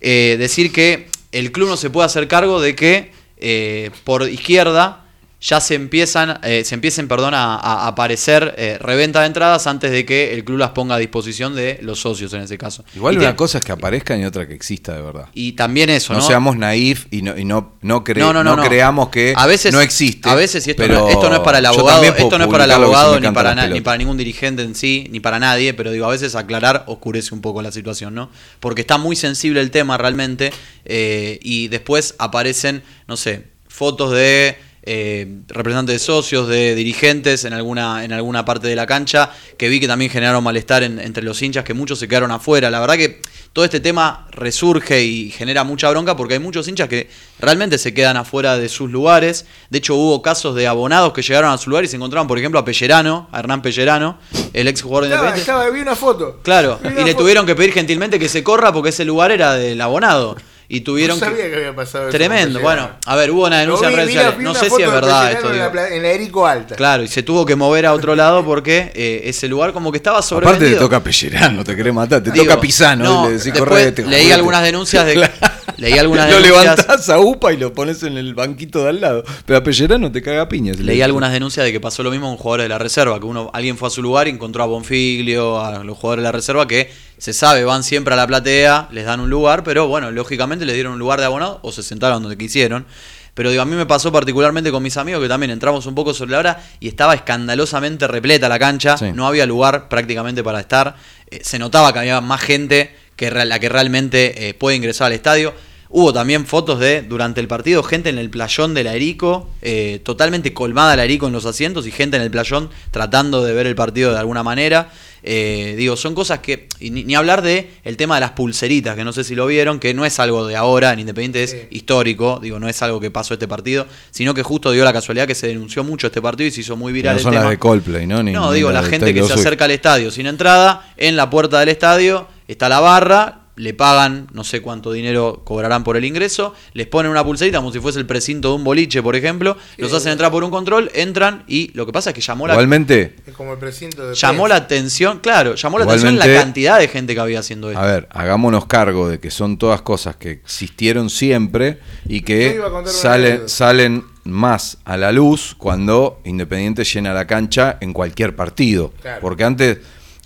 [0.00, 5.04] eh, decir que el club no se puede hacer cargo de que eh, por izquierda
[5.40, 9.92] ya se empiezan, eh, se empiecen perdón, a, a aparecer eh, reventa de entradas antes
[9.92, 12.84] de que el club las ponga a disposición de los socios en ese caso.
[12.96, 15.28] Igual y, una te- cosa es que aparezcan y otra que exista de verdad.
[15.34, 16.26] y también eso, No, ¿no?
[16.26, 20.28] seamos naif y no, y no, no, cre- No, creamos que a veces, no existe.
[20.28, 22.50] A veces, y esto, pero no, esto no es para el abogado, esto no es
[22.50, 25.92] para el abogado ni para, ni para ningún dirigente en sí, ni para nadie, pero
[25.92, 28.28] digo, a veces aclarar oscurece un poco la situación, ¿no?
[28.58, 30.52] Porque está muy sensible el tema realmente
[30.84, 34.56] eh, y después aparecen, no sé, fotos de
[34.90, 39.68] eh, representantes de socios, de dirigentes en alguna, en alguna parte de la cancha, que
[39.68, 42.70] vi que también generaron malestar en- entre los hinchas, que muchos se quedaron afuera.
[42.70, 43.20] La verdad que
[43.52, 47.92] todo este tema resurge y genera mucha bronca porque hay muchos hinchas que realmente se
[47.92, 49.44] quedan afuera de sus lugares.
[49.68, 52.38] De hecho, hubo casos de abonados que llegaron a su lugar y se encontraron, por
[52.38, 54.18] ejemplo, a Pellerano, a Hernán Pellerano,
[54.54, 55.40] el ex jugador de Independiente.
[55.40, 56.40] estaba, vi una foto.
[56.42, 57.16] Claro, Vi y le foto.
[57.24, 60.36] tuvieron que pedir gentilmente que se corra porque ese lugar era del abonado.
[60.70, 61.50] Y tuvieron no sabía que...
[61.50, 64.38] que había pasado eso Tremendo, bueno, a ver, hubo una denuncia en vi, redes sociales.
[64.38, 65.50] vi No una sé si es verdad esto.
[65.50, 66.74] En la, en la Erico Alta.
[66.76, 69.96] Claro, y se tuvo que mover a otro lado porque eh, ese lugar como que
[69.96, 70.72] estaba Aparte sobrevendido.
[70.72, 74.02] te toca Pellerano, te querés matar, te Digo, toca Pisano no, y le decís correte.
[74.02, 74.34] leí jodete".
[74.34, 75.30] algunas denuncias de
[75.76, 76.64] Leí algunas Lo denuncias.
[76.76, 79.24] levantás a UPA y lo pones en el banquito de al lado.
[79.46, 80.78] Pero a Pellerano te caga a piñas.
[80.78, 83.50] Leí algunas denuncias de que pasó lo mismo con jugadores de la reserva, que uno,
[83.52, 86.66] alguien fue a su lugar y encontró a Bonfiglio, a los jugadores de la reserva
[86.66, 90.64] que se sabe, van siempre a la platea, les dan un lugar, pero bueno, lógicamente
[90.64, 92.86] les dieron un lugar de abonado o se sentaron donde quisieron.
[93.34, 96.12] Pero digo, a mí me pasó particularmente con mis amigos que también entramos un poco
[96.12, 99.12] sobre la hora y estaba escandalosamente repleta la cancha, Sí.
[99.14, 100.96] no había lugar prácticamente para estar,
[101.30, 105.12] Eh, se notaba que había más gente que la que realmente eh, puede ingresar al
[105.12, 105.52] estadio.
[105.90, 110.00] Hubo también fotos de, durante el partido, gente en el playón de la Erico, eh,
[110.04, 113.66] totalmente colmada la Erico en los asientos y gente en el playón tratando de ver
[113.66, 114.90] el partido de alguna manera.
[115.22, 118.96] Eh, digo, son cosas que, y ni, ni hablar de el tema de las pulseritas,
[118.96, 121.50] que no sé si lo vieron, que no es algo de ahora, en Independiente es
[121.52, 121.58] Sí.
[121.70, 125.26] histórico, digo, no es algo que pasó este partido, sino que justo dio la casualidad
[125.26, 127.42] que se denunció mucho este partido y se hizo muy viral No el son tema.
[127.44, 128.22] las de Coldplay, ¿no?
[128.22, 131.30] Ni- no, ni digo, la gente que se acerca al estadio sin entrada, en la
[131.30, 136.04] puerta del estadio está la barra, le pagan, no sé cuánto dinero cobrarán por el
[136.04, 139.56] ingreso, les ponen una pulserita como si fuese el precinto de un boliche, por ejemplo,
[139.76, 142.54] los hacen entrar por un control, entran y lo que pasa es que llamó la,
[142.54, 146.78] Igualmente, Es como el precinto de llamó la atención, claro, llamó la atención la cantidad
[146.78, 147.80] de gente que había haciendo esto.
[147.80, 152.68] a ver, hagámonos cargo de que son todas cosas que existieron siempre y que iba
[152.68, 157.92] a contar una salen, salen más a la luz cuando Independiente llena la cancha en
[157.92, 158.92] cualquier partido.
[159.00, 159.20] Claro.
[159.20, 159.78] Porque antes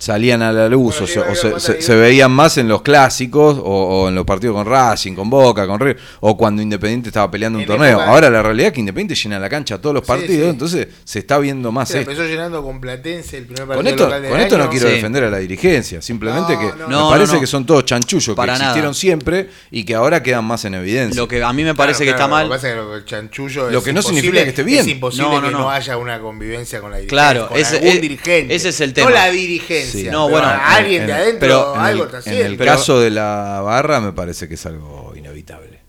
[0.03, 3.57] salían a la luz Bueno, o, se, o se- se- veían más en los clásicos
[3.57, 7.31] o, o en los partidos con Racing, con Boca, con River, o cuando Independiente estaba
[7.31, 7.91] peleando un En torneo.
[7.91, 10.49] época- Ahora la realidad es que Independiente llena la cancha todos los Sí, partidos, sí.
[10.49, 12.11] entonces se está viendo más Se esto.
[12.11, 14.87] empezó llenando con Platense el primer partido Con esto, local del con esto no quiero
[14.89, 14.95] Sí.
[14.95, 17.09] defender a la dirigencia, simplemente No, que no, me no.
[17.09, 18.71] parece No, no, que son todos chanchullos Para que nada.
[18.71, 21.21] existieron siempre y que ahora quedan más en evidencia.
[21.21, 22.43] Lo que a mí me Claro, parece que claro, está mal.
[22.47, 24.49] Lo que pasa es que lo- el chanchullo Lo es que no imposible- significa que
[24.49, 24.81] esté bien.
[24.81, 25.69] Es imposible No, no, que no, no.
[25.71, 27.15] haya una convivencia con la dirigencia.
[27.33, 28.53] Claro, con ese- algún dirigente.
[28.55, 29.11] ese es el No tema.
[29.11, 29.92] la dirigencia.
[29.99, 30.03] Sí.
[30.09, 32.45] No, pero bueno, alguien en- de en- adentro pero en algo el, está en haciendo.
[32.45, 35.79] el Pero- caso de la barra me parece que es algo inevitable.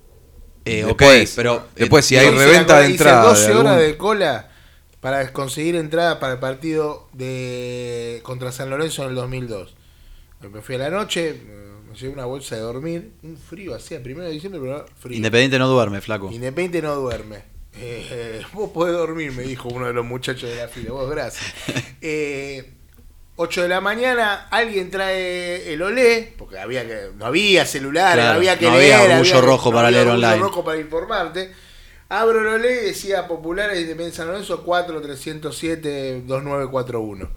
[0.66, 1.66] Eh, Después- ok, pero.
[1.76, 3.22] después si eh, hay reventa de entrada.
[3.24, 4.50] 12 de horas algún- de cola
[5.00, 9.74] para conseguir entrada para el partido de contra San Lorenzo en el 2002.
[10.52, 11.40] Me fui a la noche,
[11.90, 15.16] me llevé una bolsa de dormir, un frío hacía, primero de diciembre, pero frío.
[15.16, 16.30] Independiente no duerme, flaco.
[16.32, 17.42] Independiente no duerme.
[17.76, 20.92] Eh, vos podés dormir, me dijo uno de los muchachos de la fila.
[20.92, 21.44] Vos, gracias.
[22.06, 22.72] Eh,
[23.36, 28.36] 8 de la mañana, alguien trae el olé, porque había que, no había celular, Claro,
[28.38, 28.94] había que no leer.
[28.94, 30.36] había orgullo rojo para había leer online.
[30.38, 31.52] rojo para informarte.
[32.08, 37.28] Abro el olé y decía Populares Independiente San Lorenzo 4 307 2941.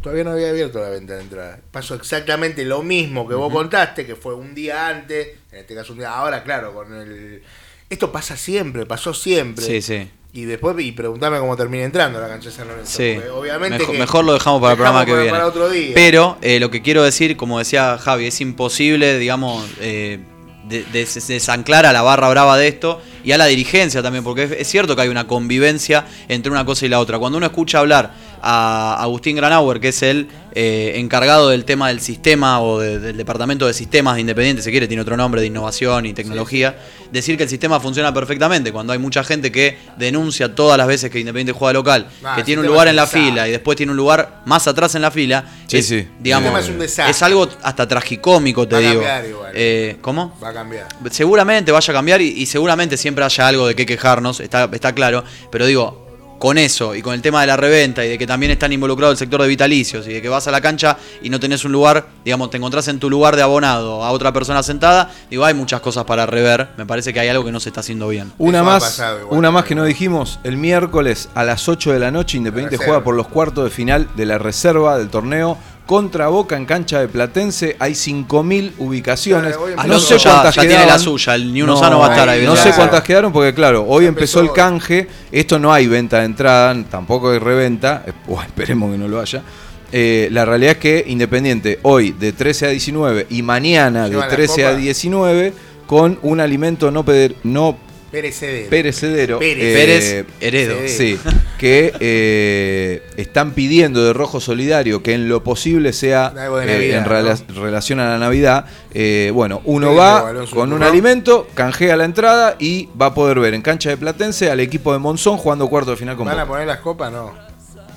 [0.00, 1.58] Todavía no había abierto la venta de entrada.
[1.72, 5.92] Pasó exactamente lo mismo que vos contaste, que fue un día antes, en este caso
[5.92, 6.10] un día.
[6.12, 7.42] Ahora, claro, con el.
[7.90, 9.64] Esto pasa siempre, pasó siempre.
[9.64, 10.08] Sí, sí.
[10.32, 12.96] Y después, y preguntame cómo termina entrando la cancha de San Lorenzo.
[12.98, 13.16] Sí.
[13.34, 13.78] obviamente.
[13.78, 15.30] mejor, que- mejor lo dejamos para el programa que viene.
[15.30, 15.90] para otro día.
[15.94, 20.20] Pero eh, lo que quiero decir, como decía Javi, es imposible, digamos, eh,
[20.68, 24.22] de- de- des- desanclar a la barra brava de esto y a la dirigencia también,
[24.22, 27.18] porque es, es cierto que hay una convivencia entre una cosa y la otra.
[27.18, 32.00] Cuando uno escucha hablar a Agustín Granauer, que es el eh, encargado del tema del
[32.00, 35.46] sistema o de- del departamento de sistemas de Independiente, si quiere, tiene otro nombre de
[35.46, 36.76] innovación y tecnología,
[37.12, 41.08] decir que el sistema funciona perfectamente, cuando hay mucha gente que denuncia todas las veces
[41.10, 43.92] que Independiente juega local, Ah, que tiene un lugar en la fila y después tiene
[43.92, 46.08] un lugar más atrás en la fila, Sí, es, sí.
[46.18, 47.10] digamos, es un desastre.
[47.12, 48.94] es algo hasta tragicómico, te Va a digo.
[49.02, 49.52] cambiar igual.
[49.54, 50.36] Eh, ¿Cómo?
[50.42, 50.88] Va a cambiar.
[51.12, 54.92] Seguramente vaya a cambiar y, y seguramente siempre haya algo de qué quejarnos, está, está
[54.94, 55.22] claro,
[55.52, 56.09] pero digo,
[56.40, 59.12] con eso y con el tema de la reventa y de que también están involucrados
[59.12, 61.72] el sector de vitalicios y de que vas a la cancha y no tenés un
[61.72, 65.52] lugar, digamos, te encontrás en tu lugar de abonado a otra persona sentada, digo, hay
[65.52, 68.32] muchas cosas para rever, me parece que hay algo que no se está haciendo bien.
[68.38, 69.38] Una más, pasado igual.
[69.38, 73.04] una más que no dijimos, el miércoles a las 8 de la noche Independiente juega
[73.04, 75.58] por los cuartos de final de la reserva del torneo
[75.90, 79.56] contra Boca en cancha de Platense, hay 5.000 ubicaciones.
[79.56, 80.88] Claro, hoy no sé ya- cuántas ya tiene quedaban.
[80.94, 83.52] la suya, el Ni Uno Sano va a estar ahí No sé cuántas quedaron porque
[83.52, 88.04] claro, hoy empezó, empezó el canje, esto no hay venta de entrada, tampoco hay reventa,
[88.06, 88.12] eh,
[88.46, 89.42] esperemos que no lo haya.
[89.90, 94.28] Eh, la realidad es que Independiente hoy de 13 a 19 y mañana de ¿Llevan
[94.28, 94.80] la 13 a copa?
[94.80, 95.52] 19
[95.88, 97.76] con un alimento no, peder- no
[98.10, 98.70] Perecedero.
[98.70, 99.38] perecedero.
[99.38, 99.64] Pérez.
[99.64, 100.76] eh, Pérez Heredo.
[100.88, 101.18] sí.
[101.58, 106.32] Que eh, están pidiendo de Rojo Solidario que en lo posible sea
[106.66, 108.64] eh, en rela- relación a la Navidad.
[108.94, 113.54] eh, bueno, uno va con un alimento, canjea la entrada y va a poder ver
[113.54, 116.46] en cancha de Platense al equipo de Monzón jugando cuarto de final con ¿Van a
[116.46, 117.12] poner las copas?
[117.12, 117.49] No.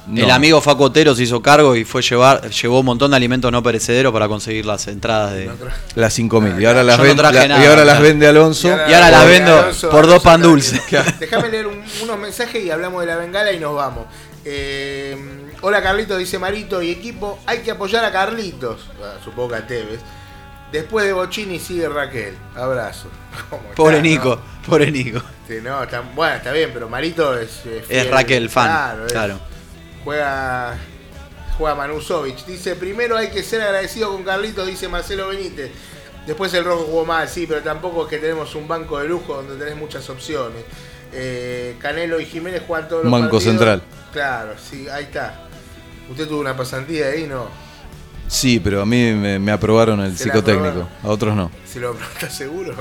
[0.06, 0.22] No.
[0.26, 3.50] El amigo Facu Otero se hizo cargo y fue llevar, llevó un montón de alimentos
[3.52, 5.50] no perecederos para conseguir las entradas de.
[5.96, 6.62] Las 5.000.
[6.62, 8.68] Y ahora las, no vende, traje la- nada, y ahora las vende Alonso.
[8.68, 10.82] Y ahora- Y ahora las vendo Alonso- por dos pan está dulce.
[10.92, 11.04] bien.
[11.20, 14.06] Déjame leer un- unos mensajes y hablamos de la bengala y nos vamos.
[14.44, 15.18] Eh,
[15.62, 17.40] hola Carlitos, dice Marito y equipo.
[17.46, 18.82] Hay que apoyar a Carlitos.
[19.02, 20.00] Ah, supongo que a Tevez.
[20.72, 22.36] Después de Bochini sigue Raquel.
[22.58, 23.08] Abrazo.
[23.50, 24.68] ¿Cómo Pobre está, Nico, no?
[24.68, 25.22] pobre Nico.
[25.48, 27.50] Sí, no, está, bueno, está bien, pero Marito es.
[27.66, 28.66] Es, Es fiel, Raquel, fan.
[28.68, 29.40] Claro, es- Claro.
[30.04, 30.78] Juega.
[31.58, 32.46] Juega Manusovic.
[32.46, 35.72] Dice: primero hay que ser agradecido con Carlitos, dice Marcelo Benítez.
[36.26, 39.36] Después el rojo jugó mal, sí, pero tampoco es que tenemos un banco de lujo
[39.36, 40.64] donde tenés muchas opciones.
[41.12, 43.44] Eh, Canelo y Jiménez juegan todos los Banco partidos.
[43.44, 43.84] central.
[44.14, 45.48] Claro, sí, ahí está.
[46.10, 47.48] Usted tuvo una pasantía ahí, ¿no?
[48.28, 50.90] Sí, pero a mí me, me aprobaron el Se psicotécnico, aprobaron.
[51.04, 51.52] a otros no.
[51.66, 52.74] Si lo ¿estás seguro?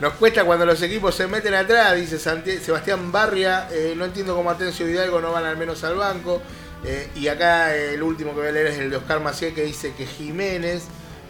[0.00, 3.68] Nos cuesta cuando los equipos se meten atrás, dice Sebastián Barria.
[3.70, 6.40] eh, no entiendo cómo Atencio y Hidalgo no van al menos al banco.
[6.84, 9.62] Eh, y acá el último que voy a leer es el de Oscar Maciel que
[9.64, 10.84] dice que Jiménez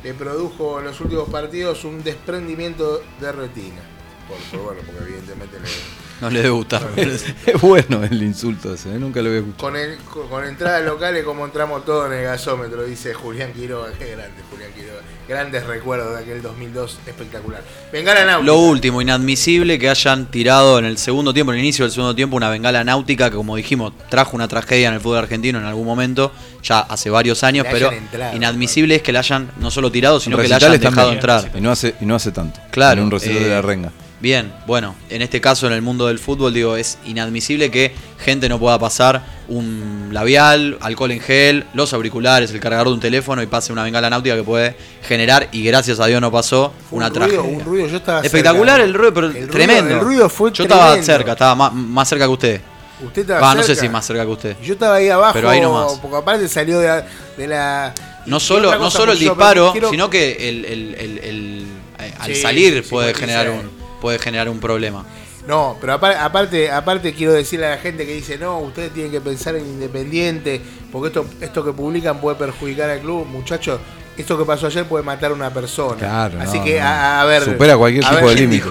[0.05, 3.81] le produjo en los últimos partidos un desprendimiento de retina.
[4.29, 6.83] Por, por- bueno, porque evidentemente le- No le debe gustar.
[6.97, 8.99] Es bueno el insulto ese, ¿eh?
[8.99, 9.69] nunca lo había escuchado.
[9.69, 13.91] con, el, con, con entradas locales como entramos todos en el gasómetro, dice Julián Quiroga.
[13.99, 15.01] Qué grande Julián Quiroga.
[15.29, 17.63] Grandes recuerdos de aquel 2002 espectacular.
[17.93, 18.47] Bengala Náutica.
[18.47, 22.17] Lo último, inadmisible que hayan tirado en el segundo tiempo, en el inicio del segundo
[22.17, 25.67] tiempo, una bengala náutica que, como dijimos, trajo una tragedia en el fútbol argentino en
[25.67, 26.33] algún momento,
[26.65, 30.19] ya hace varios años, Le pero entrado, inadmisible es que la hayan no solo tirado,
[30.19, 31.49] sino que la hayan dejado entrar.
[31.55, 32.59] Y no hace, y no hace tanto.
[32.73, 33.93] Claro, En un recital eh, de la renga.
[34.21, 38.51] Bien, bueno, en este caso en el mundo del fútbol, digo, es inadmisible que gente
[38.51, 43.43] no pueda pasar un labial, alcohol en gel, los auriculares, el cargador de un teléfono
[43.43, 44.77] y pase una bengala náutica que puede
[45.09, 47.57] generar, y gracias a Dios no pasó, Fue una un ruido, tragedia.
[47.59, 48.85] un ruido, yo estaba Espectacular cerca.
[48.89, 49.95] el ruido, pero El ruido- tremendo.
[49.95, 52.61] el ruido fue Yo estaba cerca, estaba más, más cerca que usted.
[53.03, 53.81] Usted estaba Va, no sé cerca.
[53.81, 54.57] si más cerca que usted.
[54.63, 55.99] Yo estaba ahí abajo, Pero ahí nomás.
[56.03, 57.07] porque aparte salió de, la-
[57.39, 57.95] de la...
[58.27, 61.67] No solo, no solo el yo disparo, quiero- sino que el, el- el-
[62.01, 65.05] eh, al Sí, salir puede sí, generar un puede generar un problema.
[65.47, 69.11] No, pero apar- aparte, aparte quiero decirle a la gente que dice, no, ustedes tienen
[69.11, 70.61] que pensar en Independiente,
[70.93, 73.27] porque esto, esto que publican puede perjudicar al club.
[73.27, 73.81] Muchachos,
[74.19, 75.97] esto que pasó ayer puede matar a una persona.
[75.97, 76.85] Claro, Así no, que, no.
[76.87, 77.43] a, a ver...
[77.45, 78.63] Supera cualquier tipo de ¿Quién límite.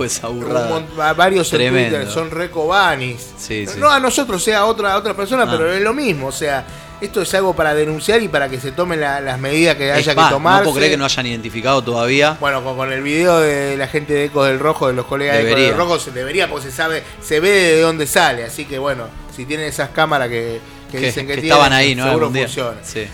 [1.15, 1.89] varios en.
[1.89, 3.31] Twitter son recobanis.
[3.37, 3.79] Sí, no, sí.
[3.79, 5.47] no a nosotros, sea a otra, a otra persona, Ah.
[5.49, 6.27] pero es lo mismo.
[6.27, 6.65] O sea,
[7.01, 10.13] esto es algo para denunciar y para que se tomen la- las medidas que haya
[10.15, 10.57] más, que tomar.
[10.59, 12.37] no puedo creer que no hayan identificado todavía.
[12.39, 15.37] Bueno, con, con el video de la gente de Ecos del Rojo, de los colegas
[15.37, 15.43] de.
[15.49, 18.43] Ecos del Rojo, se debería, porque se sabe, se ve de dónde sale.
[18.43, 20.59] Así que bueno, si tienen esas cámaras que,
[20.91, 22.03] que que, dicen que, que tienen, estaban ahí, ¿no?
[22.05, 22.45] seguro Algún día.
[22.47, 22.77] funciona.
[22.83, 23.07] Sí.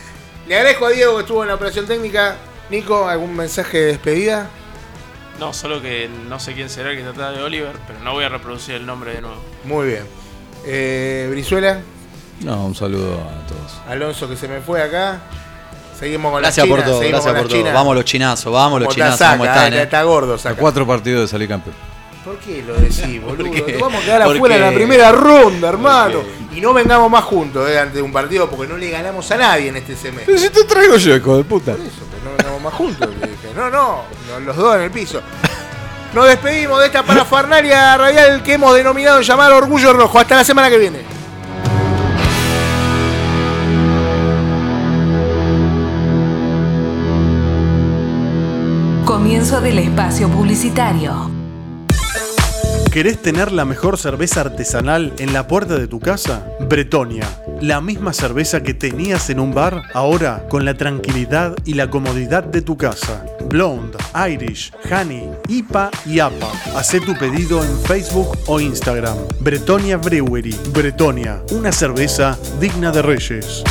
[0.47, 2.35] Le agradezco a Diego que estuvo en la operación técnica.
[2.69, 4.49] Nico, ¿algún mensaje de despedida?
[5.39, 8.23] No, solo que no sé quién será el que trata de Oliver, pero no voy
[8.23, 9.37] a reproducir el nombre de nuevo.
[9.65, 10.03] Muy bien.
[10.65, 11.81] Eh, Brizuela,
[12.41, 13.77] No, un saludo a todos.
[13.87, 15.19] Alonso que se me fue acá.
[15.97, 17.57] Seguimos con Gracias la por China, todo, seguimos gracias por todo.
[17.61, 17.73] China.
[17.73, 19.65] Vamos los chinazos, vamos los chinazos, saca, ¿cómo están?
[19.67, 19.83] está, eh?
[19.83, 20.55] está gordo, A saca.
[20.59, 21.75] cuatro partidos de salir campeón.
[22.25, 23.49] ¿Por qué lo decís, boludo?
[23.71, 26.19] Nos vamos a quedar ¿Por afuera en la primera ronda, hermano.
[26.53, 29.69] Y no vengamos más juntos eh, ante un partido porque no le ganamos a nadie
[29.69, 30.25] en este semestre.
[30.25, 31.71] Pero si te traigo yo, hijo de puta.
[31.73, 33.09] Por eso, pues no vengamos más juntos.
[33.09, 33.49] le dije.
[33.55, 35.21] No, no, no, los dos en el piso.
[36.13, 40.19] Nos despedimos de esta parafernalia radial que hemos denominado llamar Orgullo Rojo.
[40.19, 41.14] Hasta la semana que viene.
[49.25, 51.31] Comienzo del espacio publicitario.
[52.91, 56.45] ¿Querés tener la mejor cerveza artesanal en la puerta de tu casa?
[56.59, 57.27] Bretonia.
[57.59, 62.43] La misma cerveza que tenías en un bar, ahora con la tranquilidad y la comodidad
[62.43, 63.25] de tu casa.
[63.49, 63.97] Blonde,
[64.29, 66.51] Irish, Honey, IPA y APA.
[66.75, 69.17] Hacé tu pedido en Facebook o Instagram.
[69.39, 70.55] Bretonia Brewery.
[70.71, 71.41] Bretonia.
[71.49, 73.63] Una cerveza digna de reyes.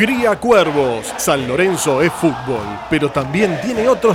[0.00, 1.12] Cría Cuervos.
[1.18, 4.08] San Lorenzo es fútbol, pero también tiene otros